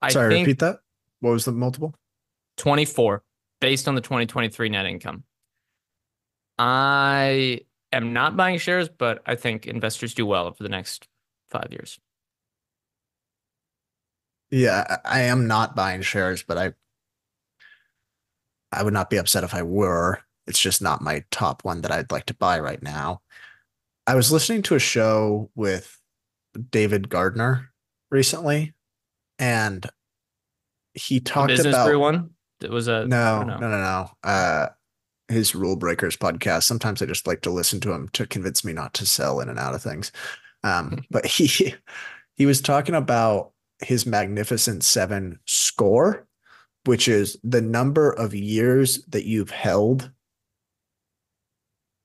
[0.02, 0.80] I Sorry, repeat that.
[1.20, 1.94] What was the multiple?
[2.58, 3.24] 24
[3.60, 5.24] based on the 2023 net income.
[6.58, 11.08] I am not buying shares, but I think investors do well over the next
[11.50, 12.00] five years.
[14.52, 16.74] Yeah, I am not buying shares, but I
[18.72, 20.20] I would not be upset if I were.
[20.48, 23.22] It's just not my top one that I'd like to buy right now.
[24.08, 26.00] I was listening to a show with
[26.72, 27.70] David Gardner
[28.10, 28.74] recently,
[29.38, 29.88] and
[30.94, 32.32] he talked business about one.
[32.62, 34.10] It was a no, no, no, no.
[34.24, 34.68] Uh,
[35.30, 36.64] his Rule Breakers podcast.
[36.64, 39.50] Sometimes I just like to listen to him to convince me not to sell in
[39.50, 40.12] and out of things.
[40.64, 41.76] Um, but he
[42.36, 46.28] he was talking about his Magnificent Seven score,
[46.86, 50.12] which is the number of years that you've held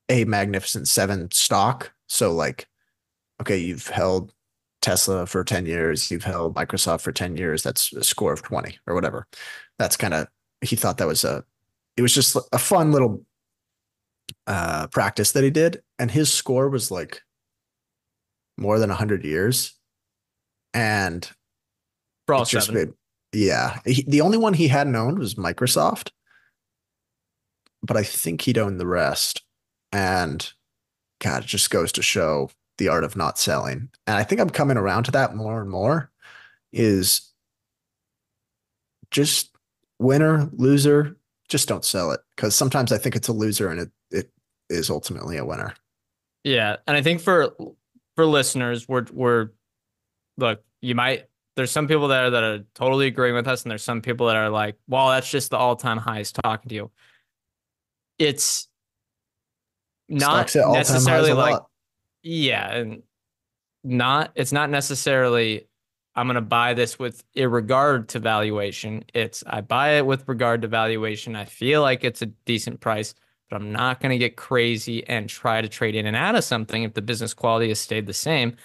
[0.09, 1.93] a Magnificent Seven stock.
[2.07, 2.69] So, like,
[3.41, 4.33] okay, you've held
[4.83, 7.63] Tesla for 10 years, you've held Microsoft for 10 years.
[7.63, 9.27] That's a score of 20 or whatever.
[9.79, 10.29] That's kind of,
[10.61, 11.43] he thought that was a,
[11.97, 13.25] it was just a fun little
[14.47, 15.83] uh, practice that he did.
[15.99, 17.23] And his score was like
[18.59, 19.75] more than 100 years.
[20.75, 21.29] And
[22.27, 22.95] for all seven.
[23.33, 23.81] Yeah.
[23.85, 26.11] He, the only one he hadn't owned was Microsoft,
[27.83, 29.43] but I think he'd owned the rest.
[29.93, 30.51] And
[31.21, 33.89] God, it just goes to show the art of not selling.
[34.07, 36.11] And I think I'm coming around to that more and more
[36.73, 37.33] is
[39.11, 39.51] just
[39.99, 41.17] winner, loser,
[41.49, 42.21] just don't sell it.
[42.37, 44.31] Cause sometimes I think it's a loser and it, it
[44.69, 45.75] is ultimately a winner.
[46.43, 46.77] Yeah.
[46.87, 47.55] And I think for
[48.17, 49.51] for listeners, we're we're
[50.37, 51.27] look, you might
[51.57, 54.37] there's some people there that are totally agreeing with us, and there's some people that
[54.37, 56.91] are like, well, that's just the all-time highest talking to you.
[58.19, 58.69] It's
[60.09, 61.61] not necessarily like
[62.23, 63.03] yeah, and
[63.83, 65.67] not it's not necessarily
[66.17, 69.05] I'm going to buy this with a regard to valuation.
[69.15, 71.35] It's I buy it with regard to valuation.
[71.35, 73.15] I feel like it's a decent price,
[73.51, 76.45] but I'm not going to get crazy and try to trade in and out of
[76.45, 78.57] something if the business quality has stayed the same.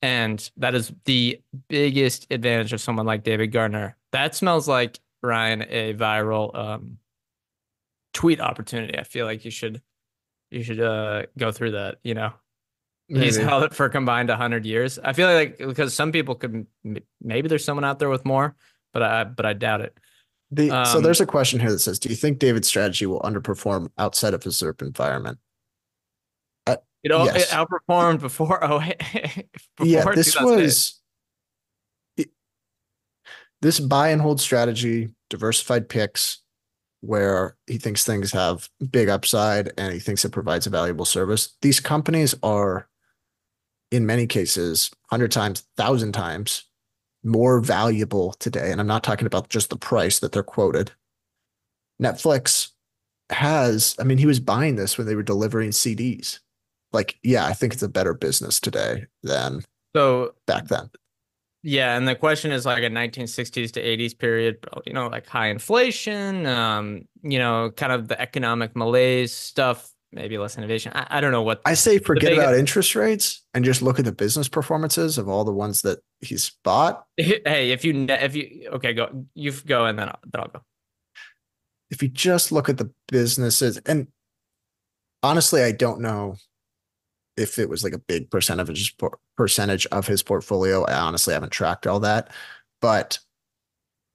[0.00, 3.96] And that is the biggest advantage of someone like David Gardner.
[4.12, 6.98] That smells like Ryan a viral um,
[8.14, 8.98] tweet opportunity.
[8.98, 9.82] I feel like you should
[10.50, 11.96] you should uh, go through that.
[12.02, 12.32] You know,
[13.08, 13.26] maybe.
[13.26, 14.98] he's held it for combined hundred years.
[14.98, 16.66] I feel like because some people could
[17.20, 18.54] maybe there's someone out there with more,
[18.92, 19.98] but I but I doubt it.
[20.50, 23.20] The, um, so there's a question here that says, "Do you think David's strategy will
[23.20, 25.38] underperform outside of his ZIRP environment?"
[27.02, 27.52] It, all, yes.
[27.52, 28.62] it outperformed before.
[28.64, 28.80] Oh,
[29.76, 30.04] before yeah.
[30.14, 31.00] This was
[32.16, 32.28] it,
[33.62, 36.40] this buy and hold strategy, diversified picks,
[37.00, 41.56] where he thinks things have big upside and he thinks it provides a valuable service.
[41.62, 42.88] These companies are,
[43.90, 46.64] in many cases, hundred times, thousand times
[47.22, 48.70] more valuable today.
[48.72, 50.92] And I'm not talking about just the price that they're quoted.
[52.02, 52.70] Netflix
[53.30, 56.40] has, I mean, he was buying this when they were delivering CDs
[56.92, 59.62] like yeah i think it's a better business today than
[59.94, 60.90] so back then.
[61.64, 65.48] Yeah and the question is like a 1960s to 80s period you know like high
[65.48, 70.92] inflation um you know kind of the economic malaise stuff maybe less innovation.
[70.94, 74.04] I, I don't know what i say forget about interest rates and just look at
[74.04, 77.04] the business performances of all the ones that he's bought.
[77.16, 80.60] Hey if you if you okay go you go and then I'll, then I'll go.
[81.90, 84.08] If you just look at the businesses and
[85.22, 86.36] honestly i don't know
[87.38, 88.96] if it was like a big percentage
[89.36, 90.84] percentage of his portfolio.
[90.84, 92.30] I honestly haven't tracked all that,
[92.80, 93.18] but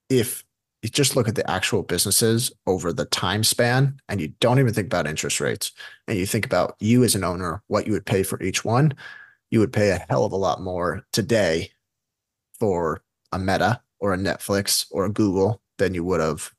[0.10, 0.44] if
[0.82, 4.74] you just look at the actual businesses over the time span and you don't even
[4.74, 5.72] think about interest rates
[6.10, 8.94] and you think about you as an owner, what you would pay for each one,
[9.50, 11.72] you would pay a hell of a lot more today
[12.60, 13.02] for
[13.32, 16.52] a Meta or a Netflix or a Google than you would have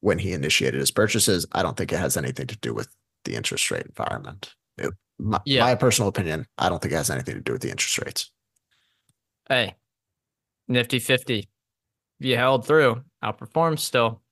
[0.00, 1.46] when he initiated his purchases.
[1.52, 2.88] I don't think it has anything to do with
[3.24, 4.54] the interest rate environment.
[5.18, 5.64] My, yeah.
[5.64, 8.30] my personal opinion, I don't think it has anything to do with the interest rates.
[9.48, 9.74] Hey,
[10.68, 11.48] nifty 50.
[12.20, 14.22] You held through, outperformed still,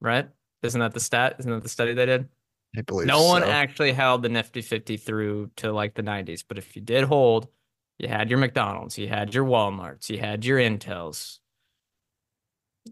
[0.00, 0.28] right?
[0.62, 1.36] Isn't that the stat?
[1.38, 2.28] Isn't that the study they did?
[2.76, 6.58] I believe No one actually held the Nifty 50 through to like the 90s, but
[6.58, 7.48] if you did hold,
[7.98, 11.38] you had your McDonald's, you had your Walmarts, you had your Intels.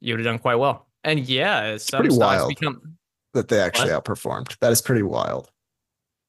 [0.01, 0.86] You would have done quite well.
[1.03, 2.49] And yeah, some pretty stocks wild.
[2.49, 2.97] become
[3.34, 4.57] that they actually outperformed.
[4.61, 5.51] That is pretty wild.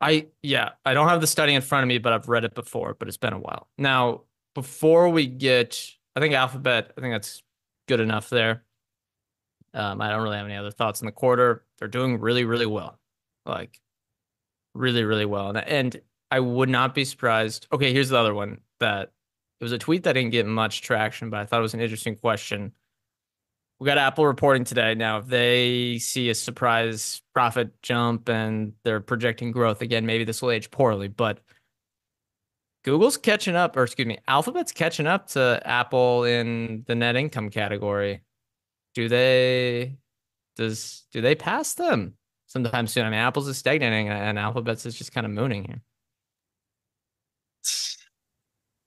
[0.02, 2.54] I yeah, I don't have the study in front of me, but I've read it
[2.54, 3.70] before, but it's been a while.
[3.78, 4.22] Now,
[4.54, 7.44] before we get I think Alphabet, I think that's
[7.88, 8.64] good enough there.
[9.74, 11.66] Um, I don't really have any other thoughts in the quarter.
[11.78, 13.00] They're doing really, really well.
[13.46, 13.80] Like
[14.74, 15.50] really, really well.
[15.50, 17.68] And, and I would not be surprised.
[17.72, 19.12] Okay, here's the other one that
[19.60, 21.82] it was a tweet that didn't get much traction, but I thought it was an
[21.82, 22.74] interesting question.
[23.80, 24.96] We got Apple reporting today.
[24.96, 30.42] Now, if they see a surprise profit jump and they're projecting growth again, maybe this
[30.42, 31.40] will age poorly, but
[32.86, 37.50] Google's catching up, or excuse me, Alphabet's catching up to Apple in the net income
[37.50, 38.22] category.
[38.94, 39.98] Do they
[40.56, 42.14] does do they pass them
[42.46, 43.06] sometime soon?
[43.06, 45.82] I mean, Apple's is stagnating and Alphabet's is just kind of mooning here.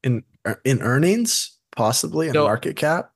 [0.03, 0.22] In
[0.64, 3.12] in earnings, possibly in So- market cap,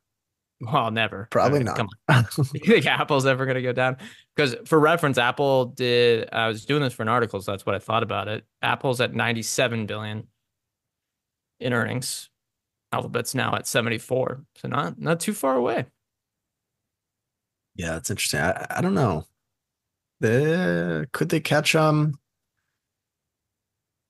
[0.64, 1.26] Well, never.
[1.30, 1.76] probably I mean, not.
[1.76, 2.26] Come on.
[2.54, 3.96] You think Apple's ever going to go down?
[4.36, 6.28] Because for reference, Apple did.
[6.32, 8.44] I was doing this for an article, so that's what I thought about it.
[8.62, 10.28] Apple's at 97 billion
[11.58, 12.30] in earnings.
[12.92, 15.86] Alphabet's now at 74, so not not too far away.
[17.74, 18.40] yeah, that's interesting.
[18.40, 19.24] I, I don't know.
[20.20, 22.18] Could they catch them?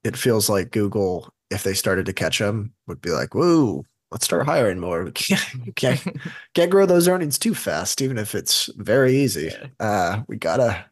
[0.05, 4.24] It feels like Google, if they started to catch them, would be like, "Whoa, let's
[4.24, 5.42] start hiring more." We can't,
[5.76, 6.20] can't
[6.54, 9.50] can't grow those earnings too fast, even if it's very easy.
[9.80, 10.84] Uh, we gotta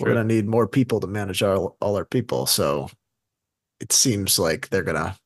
[0.00, 2.46] we're gonna need more people to manage our all our people.
[2.46, 2.88] So
[3.80, 5.16] it seems like they're gonna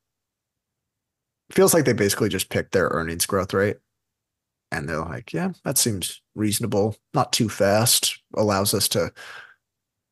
[1.53, 3.77] feels like they basically just picked their earnings growth rate.
[4.71, 9.13] And they're like, yeah, that seems reasonable, not too fast, allows us to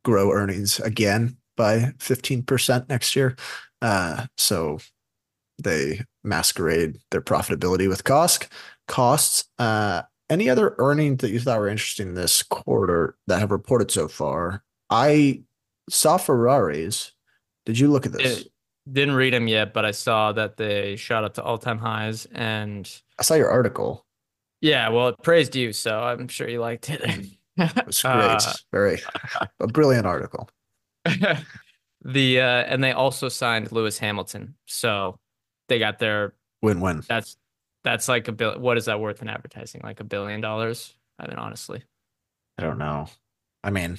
[0.03, 3.35] grow earnings again by 15% next year.
[3.81, 4.79] Uh, so
[5.63, 8.47] they masquerade their profitability with cost
[8.87, 9.45] costs.
[9.59, 14.07] Uh, any other earnings that you thought were interesting this quarter that have reported so
[14.07, 14.63] far?
[14.89, 15.43] I
[15.89, 17.13] saw Ferraris.
[17.65, 18.41] Did you look at this?
[18.41, 18.51] It-
[18.89, 22.25] didn't read them yet, but I saw that they shot up to all time highs.
[22.31, 22.89] And
[23.19, 24.05] I saw your article.
[24.61, 27.01] yeah, well, it praised you, so I'm sure you liked it.
[27.57, 28.13] It was great.
[28.13, 29.01] Uh, Very
[29.59, 30.47] a brilliant article.
[32.01, 35.19] the uh, and they also signed Lewis Hamilton, so
[35.69, 37.03] they got their Win-win.
[37.07, 37.37] that's
[37.83, 38.59] that's like a bill.
[38.59, 39.81] What is that worth in advertising?
[39.83, 40.93] Like a billion dollars?
[41.19, 41.83] I mean, honestly,
[42.57, 43.07] I don't know.
[43.63, 43.97] I mean,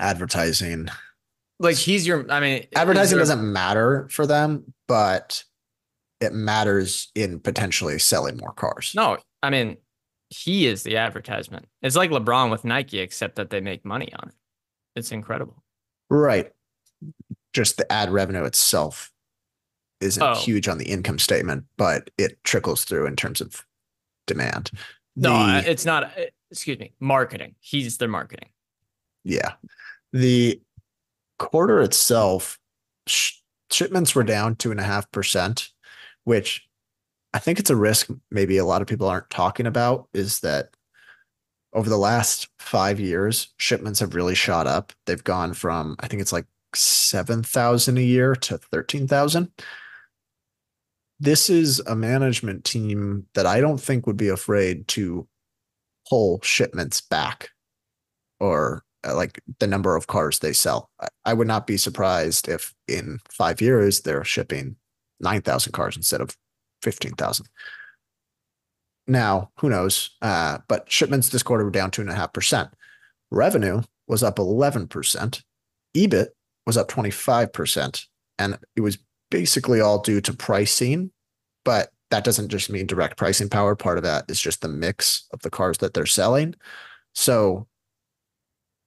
[0.00, 0.88] advertising.
[1.58, 2.30] like he's your.
[2.30, 5.44] I mean, Advertising there- doesn't matter for them, but
[6.20, 8.92] it matters in potentially selling more cars.
[8.94, 9.76] No, I mean,
[10.30, 11.66] he is the advertisement.
[11.82, 14.34] It's like LeBron with Nike, except that they make money on it.
[14.96, 15.62] It's incredible.
[16.10, 16.52] Right.
[17.52, 19.12] Just the ad revenue itself
[20.00, 20.34] isn't Oh.
[20.34, 23.64] huge on the income statement, but it trickles through in terms of
[24.26, 24.70] demand.
[25.16, 25.32] No,
[25.62, 26.04] The- it's not.
[26.18, 27.56] uh, Excuse me, marketing.
[27.60, 28.48] He's their marketing.
[29.22, 29.54] Yeah.
[30.14, 30.62] The
[31.38, 32.58] quarter itself,
[33.06, 33.34] sh-
[33.70, 35.68] shipments were down two and a half percent,
[36.24, 36.66] which
[37.34, 40.70] I think it's a risk maybe a lot of people aren't talking about is that
[41.74, 44.94] over the last five years, shipments have really shot up.
[45.04, 49.52] They've gone from, I think it's like 7,000 a year to 13,000.
[51.20, 55.26] This is a management team that I don't think would be afraid to
[56.08, 57.50] pull shipments back
[58.40, 60.90] or uh, like the number of cars they sell.
[61.24, 64.76] I, would not be surprised if in five years they're shipping
[65.20, 66.36] 9,000 cars instead of
[66.82, 67.46] 15,000.
[69.06, 70.10] Now, who knows?
[70.20, 72.70] Uh, but shipments this quarter were down two and a half percent.
[73.30, 75.42] Revenue was up 11%.
[75.96, 76.28] EBIT
[76.66, 78.06] was up 25%.
[78.38, 78.98] And it was
[79.30, 81.10] basically all due to pricing,
[81.64, 83.76] but that doesn't just mean direct pricing power.
[83.76, 86.54] Part of that is just the mix of the cars that they're selling.
[87.14, 87.66] So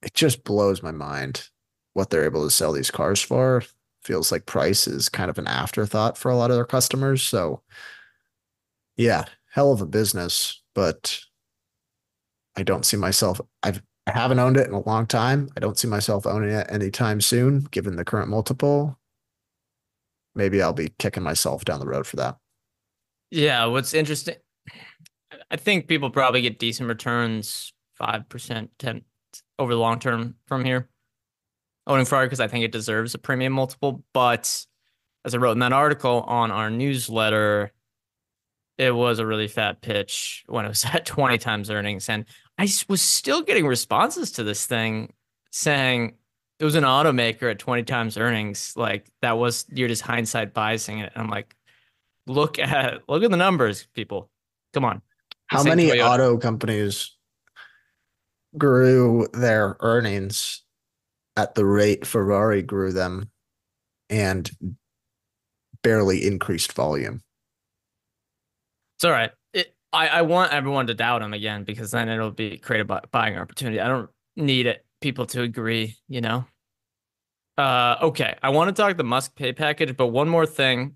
[0.02, 1.48] it just blows my mind
[1.94, 3.64] what they're able to sell these cars for.
[4.04, 7.22] Feels like price is kind of an afterthought for a lot of their customers.
[7.22, 7.62] So,
[8.98, 11.20] yeah, hell of a business, but
[12.56, 13.40] I don't see myself.
[13.62, 15.50] I've I haven't owned it in a long time.
[15.56, 19.00] I don't see myself owning it anytime soon, given the current multiple.
[20.36, 22.38] Maybe I'll be kicking myself down the road for that.
[23.30, 24.36] Yeah, what's interesting,
[25.50, 29.04] I think people probably get decent returns, five percent, ten
[29.60, 30.90] over the long term from here.
[31.88, 34.66] Owning Ferrari because I think it deserves a premium multiple, but
[35.26, 37.72] as I wrote in that article on our newsletter,
[38.78, 42.10] it was a really fat pitch when it was at 20 times earnings.
[42.10, 42.26] And
[42.58, 45.14] I was still getting responses to this thing
[45.52, 46.16] saying
[46.62, 48.74] it was an automaker at 20 times earnings.
[48.78, 51.12] Like that was you're just hindsight biasing it.
[51.16, 51.56] I'm like,
[52.28, 54.30] look at look at the numbers, people.
[54.72, 55.02] Come on.
[55.48, 56.08] How many Toyota.
[56.08, 57.18] auto companies
[58.60, 60.62] grew their earnings
[61.36, 63.32] at the rate Ferrari grew them
[64.12, 64.52] and
[65.82, 67.24] barely increased volume?
[68.98, 69.32] It's all right.
[69.56, 73.02] It, I, I want everyone to doubt him again because then it'll be create a
[73.12, 73.80] buying opportunity.
[73.80, 76.46] I don't need it people to agree, you know.
[77.58, 80.96] Uh, okay, I want to talk the Musk pay package, but one more thing.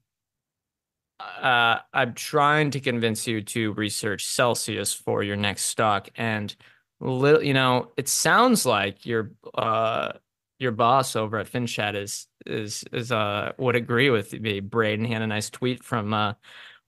[1.20, 6.56] Uh, I'm trying to convince you to research Celsius for your next stock, and
[7.00, 10.14] little, you know, it sounds like your uh
[10.60, 14.60] your boss over at FinChat is is is uh would agree with me.
[14.60, 16.34] Braden, had a nice tweet from uh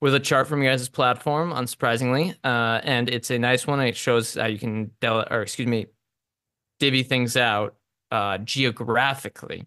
[0.01, 3.79] with a chart from your guys' platform, unsurprisingly, uh, and it's a nice one.
[3.79, 5.87] It shows how you can del- or excuse me,
[6.79, 7.75] divvy things out
[8.11, 9.65] uh, geographically.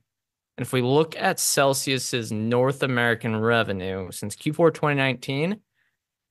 [0.57, 5.61] And if we look at Celsius's North American revenue since Q4 2019,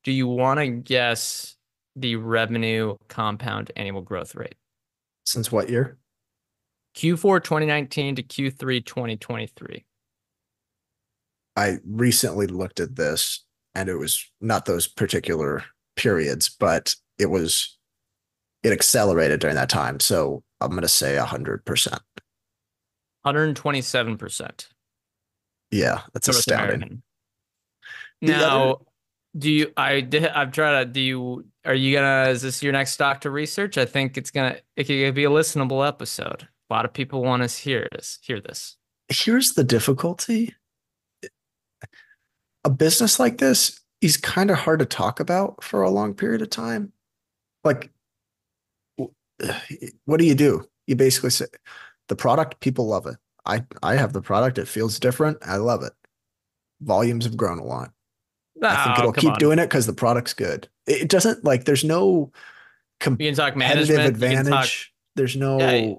[0.03, 1.55] do you want to guess
[1.95, 4.55] the revenue compound annual growth rate?
[5.25, 5.97] Since what year?
[6.95, 9.85] Q4 2019 to Q3 2023.
[11.55, 13.43] I recently looked at this
[13.75, 15.63] and it was not those particular
[15.95, 17.77] periods, but it was
[18.63, 19.99] it accelerated during that time.
[19.99, 21.99] So I'm going to say 100%.
[23.25, 24.67] 127%.
[25.71, 26.75] Yeah, that's North astounding.
[26.75, 27.03] American.
[28.21, 28.83] Now, other...
[29.37, 32.73] do you I did I've tried to do you are you gonna is this your
[32.73, 33.77] next stock to research?
[33.77, 36.47] I think it's gonna it could be a listenable episode.
[36.69, 38.77] A lot of people want to hear this, hear this.
[39.09, 40.55] Here's the difficulty.
[42.63, 46.41] A business like this is kind of hard to talk about for a long period
[46.41, 46.93] of time.
[47.63, 47.91] Like
[50.05, 50.67] what do you do?
[50.87, 51.45] You basically say
[52.07, 53.17] the product, people love it.
[53.45, 54.57] I I have the product.
[54.57, 55.37] It feels different.
[55.41, 55.93] I love it.
[56.81, 57.91] Volumes have grown a lot.
[58.61, 59.39] Oh, I think it'll keep on.
[59.39, 60.67] doing it because the product's good.
[60.85, 62.31] It, doesn't like there's no
[62.99, 64.93] competitive advantage.
[65.15, 65.95] There's no yeah,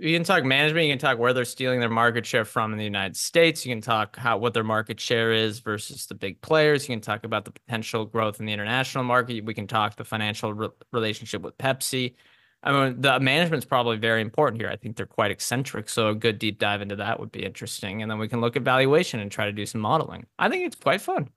[0.00, 0.86] you can talk management.
[0.86, 3.64] You can talk where they're stealing their market share from in the United States.
[3.64, 6.88] You can talk how what their market share is versus the big players.
[6.88, 9.44] You can talk about the potential growth in the international market.
[9.44, 12.14] We can talk the financial re- relationship with Pepsi.
[12.62, 14.70] I mean, the management's probably very important here.
[14.70, 18.02] I think they're quite eccentric, so a good deep dive into that would be interesting.
[18.02, 20.26] And then we can look at valuation and try to do some modeling.
[20.38, 21.28] I think it's quite fun.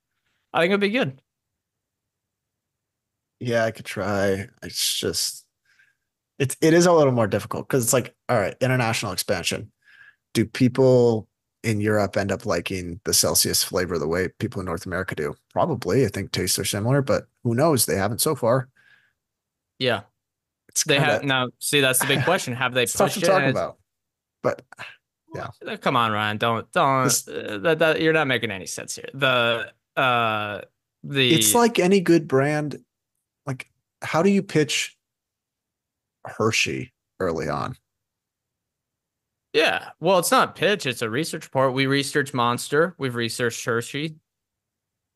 [0.53, 1.21] I think it'd be good.
[3.39, 4.47] Yeah, I could try.
[4.63, 5.40] It's just
[6.41, 9.71] it's it is a little more difficult because it's like, all right, international expansion.
[10.33, 11.27] Do people
[11.63, 15.35] in Europe end up liking the Celsius flavor the way people in North America do?
[15.53, 16.03] Probably.
[16.03, 17.85] I think tastes are similar, but who knows?
[17.85, 18.69] They haven't so far.
[19.77, 20.01] Yeah.
[20.69, 21.49] It's they kinda, have now.
[21.59, 22.55] See, that's the big question.
[22.55, 23.25] Have they pushed tough to it?
[23.25, 23.77] talk about?
[24.41, 24.63] But
[25.35, 26.37] yeah, uh, come on, Ryan.
[26.37, 27.03] Don't don't.
[27.03, 29.09] This, uh, that, that you're not making any sense here.
[29.13, 30.61] The uh
[31.03, 32.83] the it's like any good brand.
[33.45, 33.69] Like,
[34.01, 34.97] how do you pitch
[36.25, 37.75] Hershey early on.
[39.53, 39.89] Yeah.
[39.99, 41.73] Well, it's not pitch, it's a research report.
[41.73, 44.15] We researched Monster, we've researched Hershey,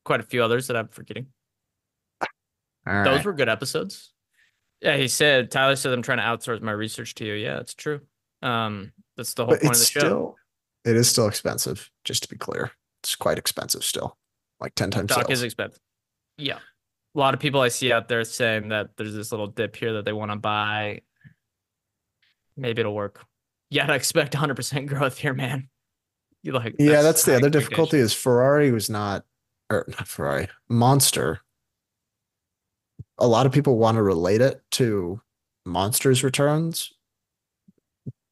[0.04, 1.28] quite a few others that I'm forgetting.
[2.86, 4.12] Those were good episodes.
[4.80, 7.34] Yeah, he said Tyler said I'm trying to outsource my research to you.
[7.34, 8.00] Yeah, it's true.
[8.42, 10.00] Um, that's the whole but point of the show.
[10.00, 10.36] Still,
[10.84, 12.70] it is still expensive, just to be clear.
[13.02, 14.16] It's quite expensive still.
[14.60, 15.12] Like 10 times.
[15.12, 15.80] Stock is expensive.
[16.38, 16.58] Yeah
[17.16, 19.94] a lot of people I see out there saying that there's this little dip here
[19.94, 21.00] that they want to buy.
[22.56, 23.24] Maybe it'll work.
[23.70, 25.68] Yeah, I expect 100% growth here, man.
[26.42, 26.76] You like?
[26.78, 29.24] Yeah, that's, that's the other difficulty is Ferrari was not,
[29.70, 31.40] or not Ferrari, Monster.
[33.18, 35.20] A lot of people want to relate it to
[35.64, 36.92] Monster's returns,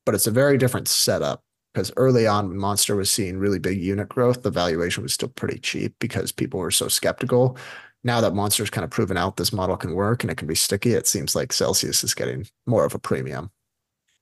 [0.05, 3.80] but it's a very different setup because early on when Monster was seeing really big
[3.82, 7.57] unit growth, the valuation was still pretty cheap because people were so skeptical
[8.05, 10.55] now that Monster's kind of proven out this model can work and it can be
[10.55, 13.51] sticky, it seems like Celsius is getting more of a premium.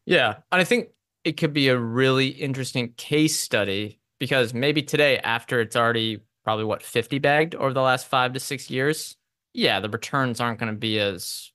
[0.06, 0.36] Yeah.
[0.50, 0.90] And I think
[1.24, 6.64] it could be a really interesting case study because maybe today, after it's already probably
[6.64, 9.16] what 50 bagged over the last five to six years,
[9.52, 11.52] yeah, the returns aren't going to be as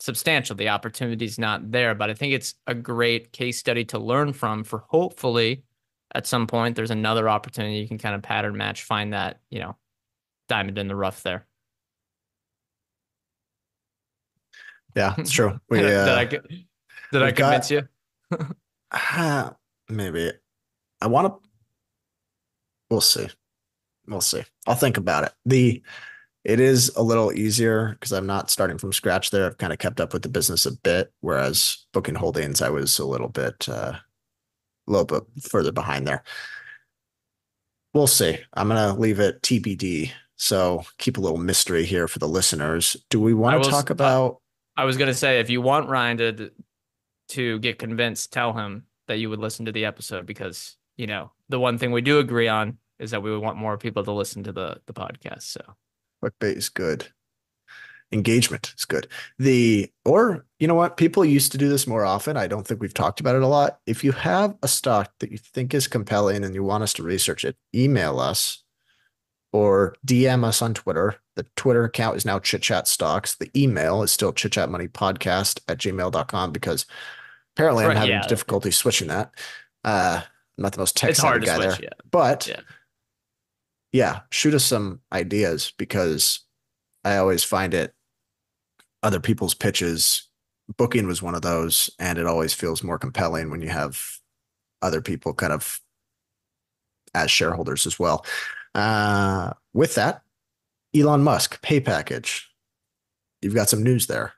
[0.00, 0.54] substantial.
[0.54, 1.94] The opportunity's not there.
[1.94, 5.64] But I think it's a great case study to learn from for hopefully
[6.14, 9.58] at some point there's another opportunity you can kind of pattern match, find that, you
[9.58, 9.76] know,
[10.48, 11.46] diamond in the rough there.
[14.94, 15.58] Yeah, it's true.
[15.68, 17.88] We, did, uh, I, did I convince got,
[18.30, 18.46] you?
[18.90, 19.50] uh,
[19.88, 20.32] maybe.
[21.00, 21.48] I want to.
[22.90, 23.28] We'll see.
[24.06, 24.42] We'll see.
[24.66, 25.32] I'll think about it.
[25.46, 25.82] The
[26.44, 29.46] It is a little easier because I'm not starting from scratch there.
[29.46, 32.98] I've kind of kept up with the business a bit, whereas Booking Holdings, I was
[32.98, 33.94] a little bit, uh,
[34.86, 36.22] a little bit further behind there.
[37.94, 38.38] We'll see.
[38.52, 40.10] I'm gonna leave it TBD.
[40.36, 42.96] So keep a little mystery here for the listeners.
[43.08, 44.40] Do we want to talk about?
[44.76, 46.50] I was gonna say if you want Ryan to
[47.28, 51.32] to get convinced, tell him that you would listen to the episode because you know
[51.48, 54.12] the one thing we do agree on is that we would want more people to
[54.12, 55.42] listen to the the podcast.
[55.42, 55.60] So
[56.22, 57.08] Clickbait is good.
[58.12, 59.08] Engagement is good.
[59.38, 60.96] The or you know what?
[60.96, 62.36] People used to do this more often.
[62.36, 63.80] I don't think we've talked about it a lot.
[63.86, 67.02] If you have a stock that you think is compelling and you want us to
[67.02, 68.62] research it, email us
[69.52, 71.16] or DM us on Twitter.
[71.36, 73.34] The Twitter account is now Chit Chat Stocks.
[73.34, 76.86] The email is still Chit Chat Money Podcast at gmail.com because
[77.56, 78.26] apparently I'm having yeah.
[78.26, 79.32] difficulty switching that.
[79.82, 81.46] Uh, I'm not the most tech to guy switch.
[81.46, 81.88] there, Yeah.
[82.10, 82.60] but Yeah.
[83.92, 86.40] yeah, shoot us some ideas because
[87.04, 87.94] I always find it
[89.02, 90.28] other people's pitches.
[90.78, 94.00] Booking was one of those, and it always feels more compelling when you have
[94.80, 95.80] other people kind of
[97.14, 98.24] as shareholders as well.
[98.74, 100.22] Uh, with that,
[100.94, 102.50] Elon Musk pay package.
[103.42, 104.34] You've got some news there.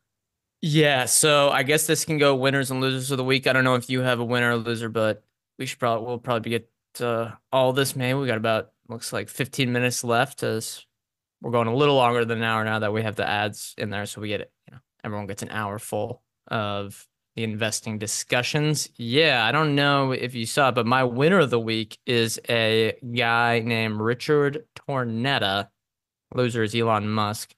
[0.62, 3.46] Yeah, so I guess this can go winners and losers of the week.
[3.46, 5.22] I don't know if you have a winner or loser, but
[5.58, 7.94] we should probably we'll probably get uh, all this.
[7.94, 10.84] Maybe we got about looks like 15 minutes left as
[11.40, 13.90] we're going a little longer than an hour now that we have the ads in
[13.90, 14.52] there, so we get it.
[14.66, 18.88] You know, everyone gets an hour full of the investing discussions.
[18.96, 22.40] Yeah, I don't know if you saw it, but my winner of the week is
[22.48, 25.68] a guy named Richard Tornetta.
[26.36, 27.54] Loser is Elon Musk.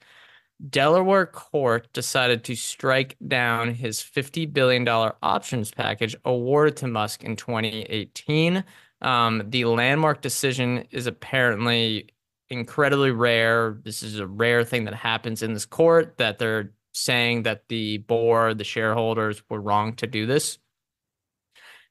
[0.70, 7.36] Delaware court decided to strike down his $50 billion options package awarded to Musk in
[7.36, 8.64] 2018.
[9.00, 12.08] Um, the landmark decision is apparently
[12.50, 13.78] incredibly rare.
[13.84, 17.98] This is a rare thing that happens in this court that they're saying that the
[17.98, 20.58] board, the shareholders were wrong to do this.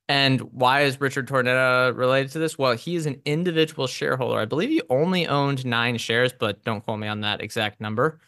[0.09, 2.57] And why is Richard Tornetta related to this?
[2.57, 4.39] Well, he is an individual shareholder.
[4.39, 8.19] I believe he only owned nine shares, but don't quote me on that exact number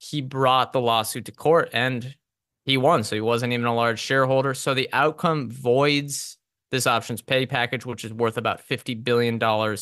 [0.00, 2.16] he brought the lawsuit to court and
[2.64, 3.04] he won.
[3.04, 4.54] So he wasn't even a large shareholder.
[4.54, 6.38] So the outcome voids
[6.70, 9.38] this options pay package, which is worth about $50 billion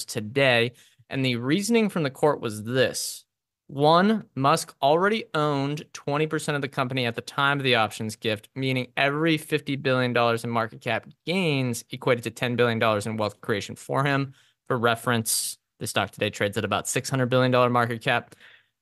[0.07, 0.73] today.
[1.09, 3.25] And the reasoning from the court was this
[3.69, 8.49] one, Musk already owned 20% of the company at the time of the options gift,
[8.55, 13.77] meaning every $50 billion in market cap gains equated to $10 billion in wealth creation
[13.77, 14.33] for him.
[14.69, 18.35] For reference, the stock today trades at about $600 billion market cap.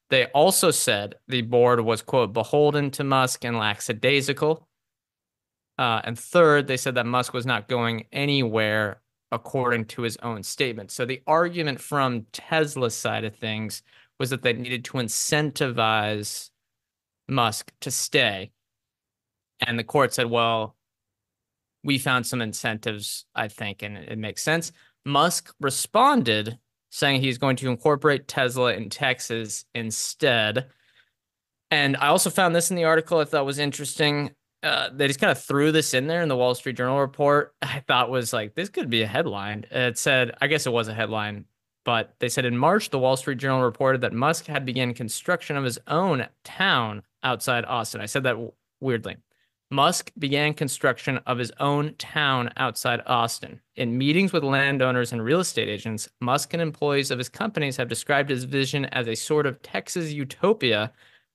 [0.09, 4.69] They also said the board was, quote, beholden to Musk and lackadaisical.
[5.79, 10.45] Uh, and third, they said that Musk was not going anywhere according to his own
[10.45, 10.93] statement.
[10.93, 13.83] So the argument from Tesla's side of things
[14.19, 16.51] was that they needed to incentivize
[17.29, 18.53] Musk to stay.
[19.67, 20.77] And the court said, well,
[21.83, 24.73] we found some incentives, I think, and it makes sense.
[25.05, 26.59] Musk responded
[26.91, 30.67] saying he's going to incorporate Tesla in Texas instead.
[31.71, 34.31] And I also found this in the article I thought was interesting.
[34.63, 37.55] Uh, they just kind of threw this in there in the Wall Street Journal report.
[37.63, 39.67] I thought was like, this could be a headline.
[39.71, 41.45] It said, I guess it was a headline,
[41.87, 45.57] but they said in March, the Wall Street Journal reported that Musk had begun construction
[45.57, 48.01] of his own town outside Austin.
[48.01, 49.17] I said that w- weirdly.
[49.71, 53.61] Musk began construction of his own town outside Austin.
[53.77, 57.89] In meetings with landowners and real estate agents, Musk and employees of his companies have
[57.89, 60.93] described his vision as a sort of Texas utopia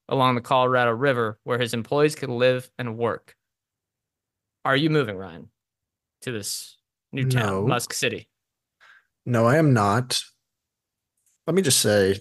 [0.10, 3.38] along the Colorado River where his employees could live and work.
[4.66, 5.50] Are you moving, Ryan,
[6.24, 6.78] to this
[7.14, 7.68] new town, No.
[7.68, 8.28] Musk City?
[9.26, 10.22] No, I am not.
[11.52, 12.18] Let me just say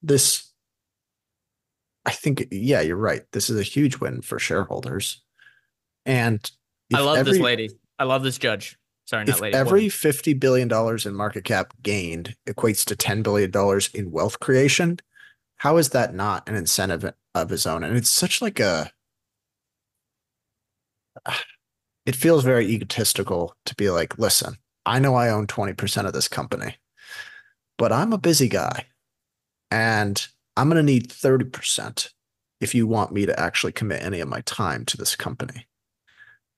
[0.00, 0.50] this.
[2.06, 3.20] I think, yeah, you're right.
[3.32, 5.22] This is a huge win for shareholders.
[6.06, 6.50] And
[6.94, 7.68] I love this lady.
[7.98, 8.78] I love this judge.
[9.04, 9.54] Sorry, not lady.
[9.54, 9.90] every woman.
[9.90, 13.52] $50 billion in market cap gained equates to $10 billion
[13.92, 14.98] in wealth creation,
[15.56, 17.84] how is that not an incentive of his own?
[17.84, 18.90] And it's such like a,
[22.06, 24.56] it feels very egotistical to be like, listen,
[24.86, 26.76] I know I own 20% of this company,
[27.78, 28.86] but I'm a busy guy
[29.70, 32.10] and I'm going to need 30%
[32.60, 35.66] if you want me to actually commit any of my time to this company.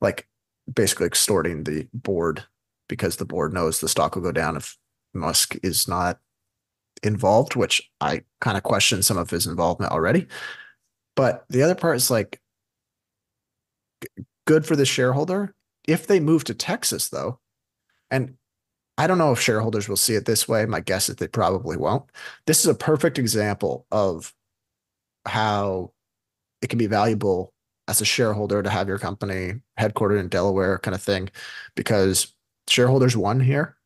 [0.00, 0.28] Like
[0.72, 2.44] basically extorting the board
[2.88, 4.76] because the board knows the stock will go down if
[5.14, 6.18] Musk is not
[7.02, 10.26] involved, which I kind of question some of his involvement already.
[11.14, 12.40] But the other part is like
[14.46, 15.54] good for the shareholder.
[15.88, 17.40] If they move to Texas, though,
[18.10, 18.34] and
[18.98, 20.64] I don't know if shareholders will see it this way.
[20.64, 22.04] My guess is they probably won't.
[22.46, 24.32] This is a perfect example of
[25.26, 25.92] how
[26.62, 27.52] it can be valuable
[27.88, 31.28] as a shareholder to have your company headquartered in Delaware kind of thing
[31.74, 32.34] because
[32.68, 33.76] shareholders won here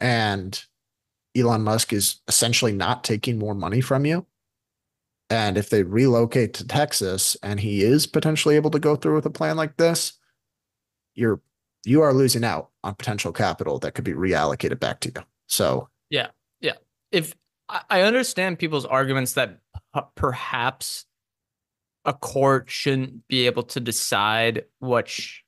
[0.00, 0.62] and
[1.36, 4.26] Elon Musk is essentially not taking more money from you.
[5.30, 9.26] And if they relocate to Texas and he is potentially able to go through with
[9.26, 10.14] a plan like this,
[11.14, 11.40] you're
[11.84, 15.22] you are losing out on potential capital that could be reallocated back to you.
[15.46, 16.28] So yeah,
[16.60, 16.74] yeah.
[17.12, 17.34] If
[17.68, 19.60] I understand people's arguments that
[20.14, 21.06] perhaps
[22.04, 25.40] a court shouldn't be able to decide what sh-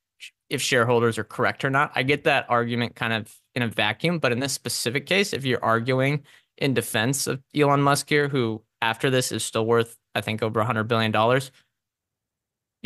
[0.48, 1.92] if shareholders are correct or not.
[1.94, 5.44] I get that argument kind of in a vacuum, but in this specific case, if
[5.44, 6.22] you're arguing
[6.56, 10.60] in defense of Elon Musk here, who after this is still worth, I think, over
[10.60, 11.50] a hundred billion dollars,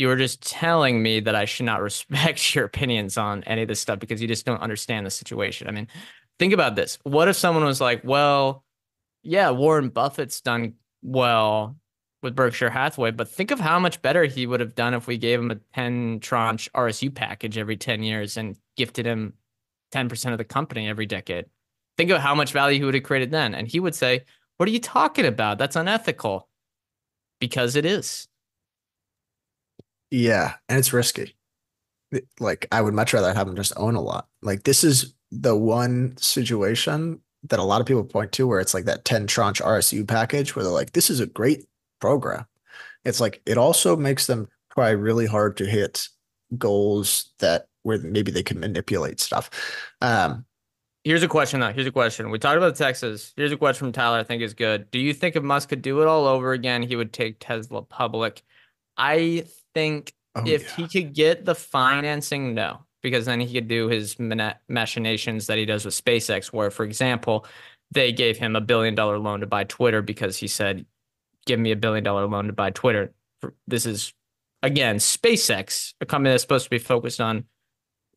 [0.01, 3.67] you were just telling me that I should not respect your opinions on any of
[3.67, 5.67] this stuff because you just don't understand the situation.
[5.67, 5.87] I mean,
[6.39, 6.97] think about this.
[7.03, 8.65] What if someone was like, well,
[9.21, 10.73] yeah, Warren Buffett's done
[11.03, 11.77] well
[12.23, 15.19] with Berkshire Hathaway, but think of how much better he would have done if we
[15.19, 19.33] gave him a 10 tranche RSU package every 10 years and gifted him
[19.93, 21.45] 10% of the company every decade.
[21.95, 23.53] Think of how much value he would have created then.
[23.53, 24.25] And he would say,
[24.57, 25.59] What are you talking about?
[25.59, 26.47] That's unethical.
[27.39, 28.27] Because it is.
[30.11, 30.53] Yeah.
[30.69, 31.35] And it's risky.
[32.39, 34.27] Like, I would much rather have them just own a lot.
[34.41, 38.73] Like, this is the one situation that a lot of people point to where it's
[38.73, 41.65] like that 10 tranche RSU package where they're like, This is a great
[41.99, 42.45] program.
[43.05, 46.07] It's like it also makes them try really hard to hit
[46.57, 49.49] goals that where maybe they can manipulate stuff.
[50.01, 50.45] Um,
[51.03, 51.73] Here's a question though.
[51.73, 52.29] Here's a question.
[52.29, 53.33] We talked about Texas.
[53.35, 54.19] Here's a question from Tyler.
[54.19, 54.91] I think is good.
[54.91, 57.81] Do you think if Musk could do it all over again, he would take Tesla
[57.81, 58.43] public?
[58.97, 60.75] I think oh, if yeah.
[60.75, 64.17] he could get the financing, no, because then he could do his
[64.67, 67.45] machinations that he does with SpaceX, where, for example,
[67.91, 70.85] they gave him a billion dollar loan to buy Twitter because he said
[71.45, 73.13] give me a billion dollar loan to buy Twitter.
[73.67, 74.13] This is
[74.63, 77.45] again SpaceX, a company that's supposed to be focused on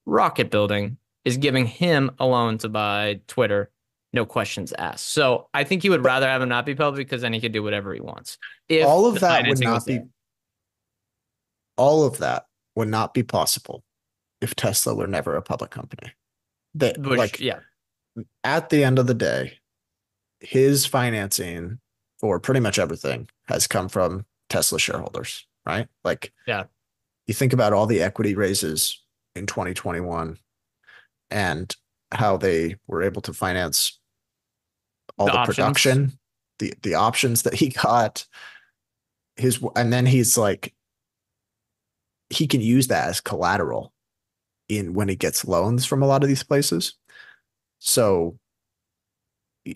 [0.06, 3.70] rocket building, is giving him a loan to buy Twitter,
[4.12, 5.08] no questions asked.
[5.08, 7.52] So I think he would rather have him not be public because then he could
[7.52, 8.38] do whatever he wants.
[8.68, 9.98] If all of that would not be.
[9.98, 10.06] There.
[11.76, 12.46] All of that
[12.76, 13.84] would not be possible
[14.40, 16.12] if Tesla were never a public company.
[16.74, 17.60] That like yeah.
[18.44, 19.58] At the end of the day,
[20.40, 21.78] his financing
[22.20, 25.88] for pretty much everything has come from Tesla shareholders, right?
[26.04, 26.64] Like, yeah,
[27.26, 29.02] you think about all the equity raises
[29.34, 30.38] in 2021
[31.30, 31.76] and
[32.12, 33.98] how they were able to finance
[35.18, 36.12] all the, the production,
[36.58, 38.26] the the options that he got,
[39.36, 40.73] his and then he's like
[42.30, 43.92] he can use that as collateral
[44.68, 46.94] in when he gets loans from a lot of these places.
[47.78, 48.38] So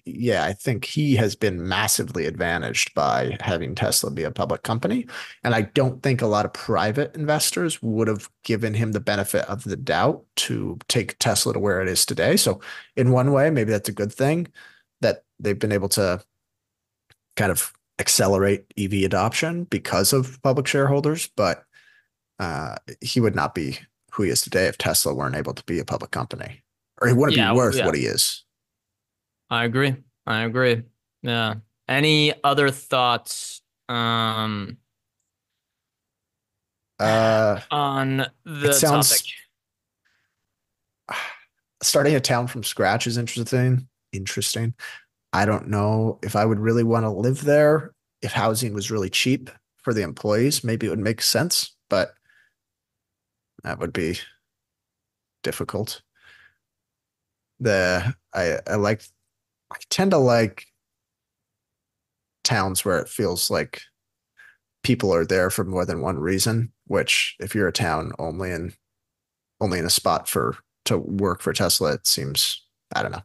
[0.05, 5.07] yeah, I think he has been massively advantaged by having Tesla be a public company.
[5.42, 9.46] And I don't think a lot of private investors would have given him the benefit
[9.46, 12.36] of the doubt to take Tesla to where it is today.
[12.36, 12.61] So,
[12.96, 14.49] in one way, maybe that's a good thing
[15.01, 16.22] that they've been able to
[17.36, 21.30] kind of accelerate EV adoption because of public shareholders.
[21.34, 21.64] But
[22.39, 23.78] uh, he would not be
[24.12, 26.62] who he is today if Tesla weren't able to be a public company,
[27.01, 27.86] or he wouldn't yeah, be worth yeah.
[27.86, 28.45] what he is.
[29.51, 29.97] I agree.
[30.26, 30.82] I agree.
[31.22, 31.55] Yeah.
[31.89, 34.76] Any other thoughts um
[37.01, 39.22] uh on the sounds,
[41.09, 41.18] topic?
[41.82, 43.89] Starting a town from scratch is interesting.
[44.12, 44.74] Interesting.
[45.32, 47.95] I don't know if I would really want to live there.
[48.20, 52.14] If housing was really cheap for the employees, maybe it would make sense, but
[53.65, 54.19] that would be
[55.43, 56.03] difficult.
[57.61, 59.03] The I I like
[59.73, 60.67] I tend to like
[62.45, 63.83] towns where it feels like
[64.83, 66.73] people are there for more than one reason.
[66.87, 68.73] Which, if you're a town only in
[69.61, 70.57] only in a spot for
[70.87, 73.23] to work for Tesla, it seems I don't know.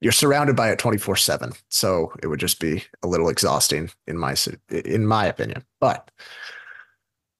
[0.00, 4.16] You're surrounded by it 24 seven, so it would just be a little exhausting in
[4.16, 4.36] my
[4.70, 5.64] in my opinion.
[5.80, 6.10] But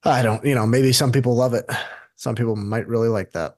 [0.05, 1.69] I don't, you know, maybe some people love it.
[2.17, 3.57] Some people might really like that.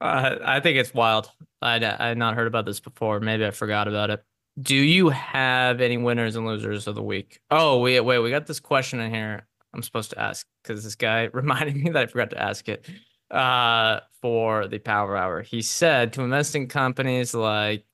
[0.00, 1.30] Uh, I think it's wild.
[1.60, 3.20] I I had not heard about this before.
[3.20, 4.22] Maybe I forgot about it.
[4.60, 7.40] Do you have any winners and losers of the week?
[7.50, 9.46] Oh, wait, wait, we got this question in here.
[9.72, 12.88] I'm supposed to ask because this guy reminded me that I forgot to ask it.
[13.30, 17.84] Uh, for the Power Hour, he said to invest in companies like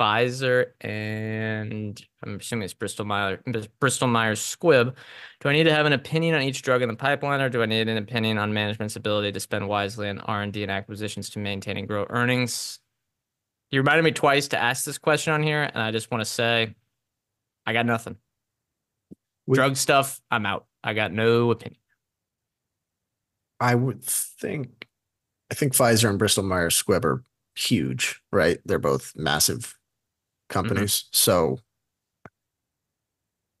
[0.00, 3.38] Pfizer and I'm assuming it's Bristol Myers
[3.80, 4.94] Bristol Myers Squibb.
[5.40, 7.62] Do I need to have an opinion on each drug in the pipeline, or do
[7.62, 10.72] I need an opinion on management's ability to spend wisely on R and D and
[10.72, 12.78] acquisitions to maintain and grow earnings?
[13.70, 16.24] You reminded me twice to ask this question on here, and I just want to
[16.24, 16.74] say,
[17.66, 18.16] I got nothing.
[19.52, 20.66] Drug stuff, I'm out.
[20.82, 21.80] I got no opinion.
[23.60, 24.88] I would think,
[25.50, 27.22] I think Pfizer and Bristol Myers Squibb are
[27.54, 28.58] huge, right?
[28.64, 29.76] They're both massive
[30.50, 30.68] Mm-hmm.
[30.68, 31.04] companies.
[31.12, 31.58] So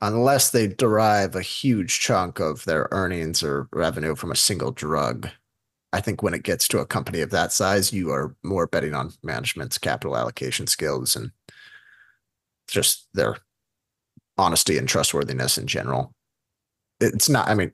[0.00, 5.28] unless they derive a huge chunk of their earnings or revenue from a single drug,
[5.92, 8.94] I think when it gets to a company of that size, you are more betting
[8.94, 11.32] on management's capital allocation skills and
[12.68, 13.38] just their
[14.38, 16.14] honesty and trustworthiness in general.
[17.00, 17.72] It's not, I mean,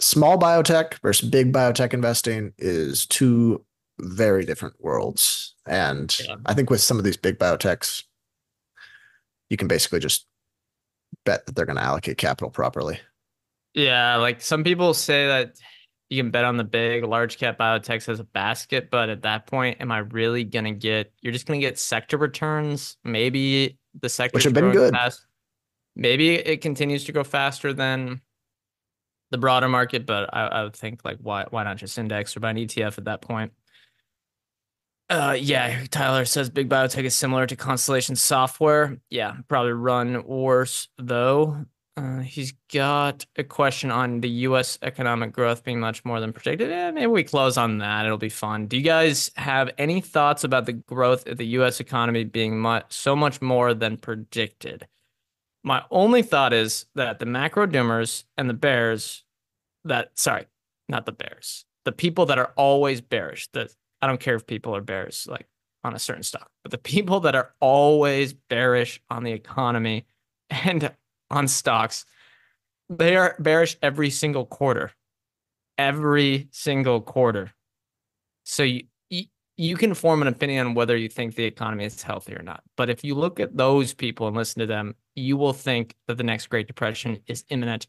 [0.00, 3.64] small biotech versus big biotech investing is two
[4.00, 5.54] very different worlds.
[5.66, 6.36] And Yeah.
[6.46, 8.04] I think with some of these big biotechs,
[9.50, 10.26] you can basically just
[11.26, 12.98] bet that they're going to allocate capital properly.
[13.74, 15.56] Yeah, like some people say that
[16.08, 19.46] you can bet on the big large cap biotechs as a basket, but at that
[19.46, 21.12] point, am I really gonna get?
[21.22, 22.96] You're just gonna get sector returns.
[23.04, 24.92] Maybe the sector which have been good.
[24.92, 25.24] Fast.
[25.94, 28.20] Maybe it continues to go faster than
[29.30, 32.40] the broader market, but I, I would think like why why not just index or
[32.40, 33.52] buy an ETF at that point?
[35.10, 38.96] Uh, yeah, Tyler says big biotech is similar to Constellation Software.
[39.10, 41.66] Yeah, probably run worse though.
[41.96, 44.78] Uh, he's got a question on the U.S.
[44.82, 46.70] economic growth being much more than predicted.
[46.70, 48.06] Eh, maybe we close on that.
[48.06, 48.68] It'll be fun.
[48.68, 51.80] Do you guys have any thoughts about the growth of the U.S.
[51.80, 54.86] economy being much so much more than predicted?
[55.64, 59.24] My only thought is that the macro doomers and the bears,
[59.84, 60.46] that sorry,
[60.88, 63.48] not the bears, the people that are always bearish.
[63.52, 65.46] That I don't care if people are bears like
[65.84, 70.06] on a certain stock, but the people that are always bearish on the economy
[70.50, 70.92] and
[71.30, 72.04] on stocks,
[72.88, 74.90] they are bearish every single quarter.
[75.78, 77.52] Every single quarter.
[78.44, 78.82] So you,
[79.56, 82.62] you can form an opinion on whether you think the economy is healthy or not.
[82.76, 86.16] But if you look at those people and listen to them, you will think that
[86.16, 87.86] the next Great Depression is imminent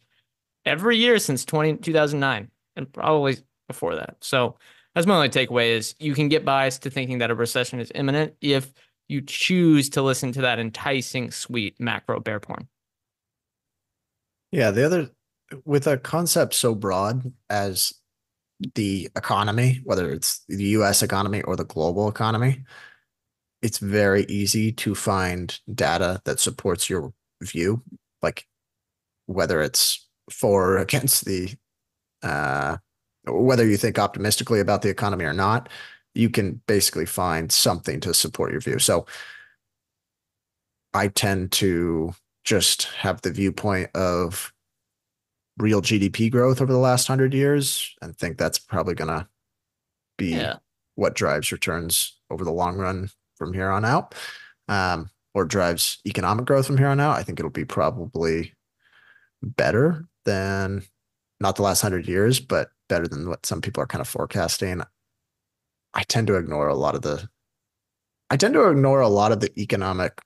[0.66, 3.38] every year since 20, 2009 and probably
[3.68, 4.18] before that.
[4.20, 4.58] So
[4.96, 7.92] that's my only takeaway is you can get biased to thinking that a recession is
[7.96, 8.72] imminent if
[9.08, 12.68] you choose to listen to that enticing, sweet macro bear porn.
[14.52, 15.10] Yeah, the other
[15.66, 17.94] with a concept so broad as
[18.76, 22.64] the economy, whether it's the US economy or the global economy,
[23.62, 27.84] it's very easy to find data that supports your view,
[28.22, 28.46] like
[29.26, 31.54] whether it's for or against the
[32.24, 32.78] uh
[33.26, 35.70] whether you think optimistically about the economy or not,
[36.14, 38.80] you can basically find something to support your view.
[38.80, 39.06] So
[40.94, 42.14] I tend to
[42.44, 44.52] just have the viewpoint of
[45.58, 49.28] real GDP growth over the last hundred years and think that's probably going to
[50.18, 50.58] be Yeah.
[50.96, 54.16] what drives returns over the long run from here on out,
[54.68, 57.18] um, or drives economic growth from here on out.
[57.18, 58.54] I think it'll be probably
[59.42, 60.84] better than
[61.40, 64.82] not the last hundred years, but better than what some people are kind of forecasting.
[65.94, 67.30] I tend to ignore a lot of the,
[68.30, 70.20] I tend to ignore a lot of the economic,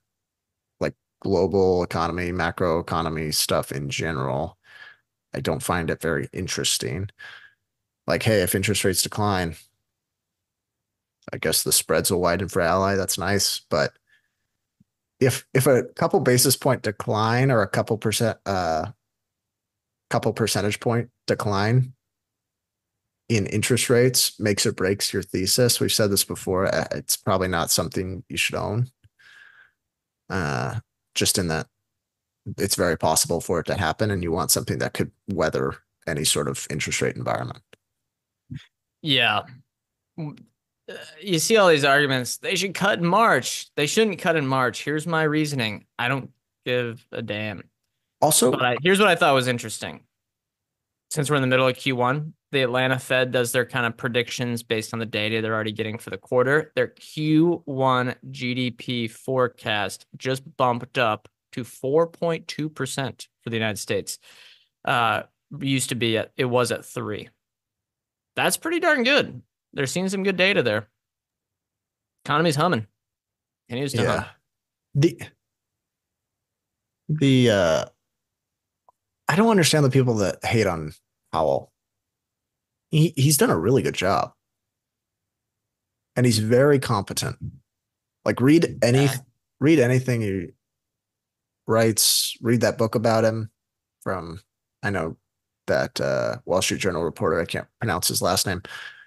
[0.80, 4.58] like global economy, macro economy stuff in general.
[5.32, 7.08] I don't find it very interesting.
[8.08, 9.54] Like, hey, if interest rates decline,
[11.32, 12.96] I guess the spreads will widen for ally.
[12.96, 13.92] That's nice, but
[15.20, 18.90] if if a couple basis point decline or a couple percent uh
[20.10, 21.94] couple percentage point decline
[23.28, 25.80] in interest rates makes or breaks your thesis.
[25.80, 26.66] We've said this before.
[26.72, 28.88] uh, It's probably not something you should own.
[30.30, 30.76] Uh,
[31.14, 31.66] just in that
[32.58, 35.74] it's very possible for it to happen, and you want something that could weather
[36.06, 37.60] any sort of interest rate environment.
[39.02, 39.42] Yeah.
[40.18, 40.38] Mm,
[40.88, 42.36] uh, You see all these arguments.
[42.36, 43.68] They should cut in March.
[43.74, 44.84] They shouldn't cut in March.
[44.84, 45.86] Here's my reasoning.
[45.98, 46.30] I don't
[46.64, 47.64] give a damn.
[48.20, 50.02] Also, But I, here's what I thought was interesting.
[51.10, 54.62] Since we're in the middle of Q1, the Atlanta Fed does their kind of predictions
[54.62, 56.72] based on the data they're already getting for the quarter.
[56.76, 64.18] Their Q1 GDP forecast just bumped up to 4.2% for the United States.
[64.84, 65.22] Uh,
[65.60, 67.28] used to be at, it was at three.
[68.36, 69.42] That's pretty darn good.
[69.72, 70.88] They're seeing some good data there.
[72.24, 72.86] Economy's humming.
[73.68, 74.06] Continues to hum.
[74.06, 74.24] yeah.
[74.94, 75.20] The
[77.08, 77.84] the uh
[79.28, 80.92] I don't understand the people that hate on
[81.32, 81.72] Powell.
[82.90, 84.32] He he's done a really good job.
[86.14, 87.36] And he's very competent.
[88.24, 89.16] Like read any Yeah.
[89.60, 90.48] read anything he
[91.66, 93.50] writes, read that book about him
[94.02, 94.40] from
[94.82, 95.16] I know
[95.66, 98.62] that uh Wall Street Journal reporter, I can't pronounce his last name.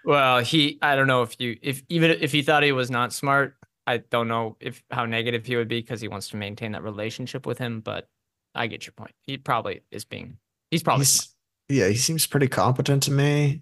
[0.05, 3.13] Well, he I don't know if you if even if he thought he was not
[3.13, 3.55] smart,
[3.88, 6.84] I don't know if how negative he would be because he wants to maintain that
[6.84, 8.07] relationship with him, but
[8.55, 9.11] I get your point.
[9.21, 10.38] He probably is being
[10.69, 11.36] he's probably He's,
[11.69, 13.61] yeah, he seems pretty competent to me.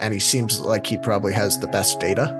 [0.00, 2.34] And he seems like he probably has the best data.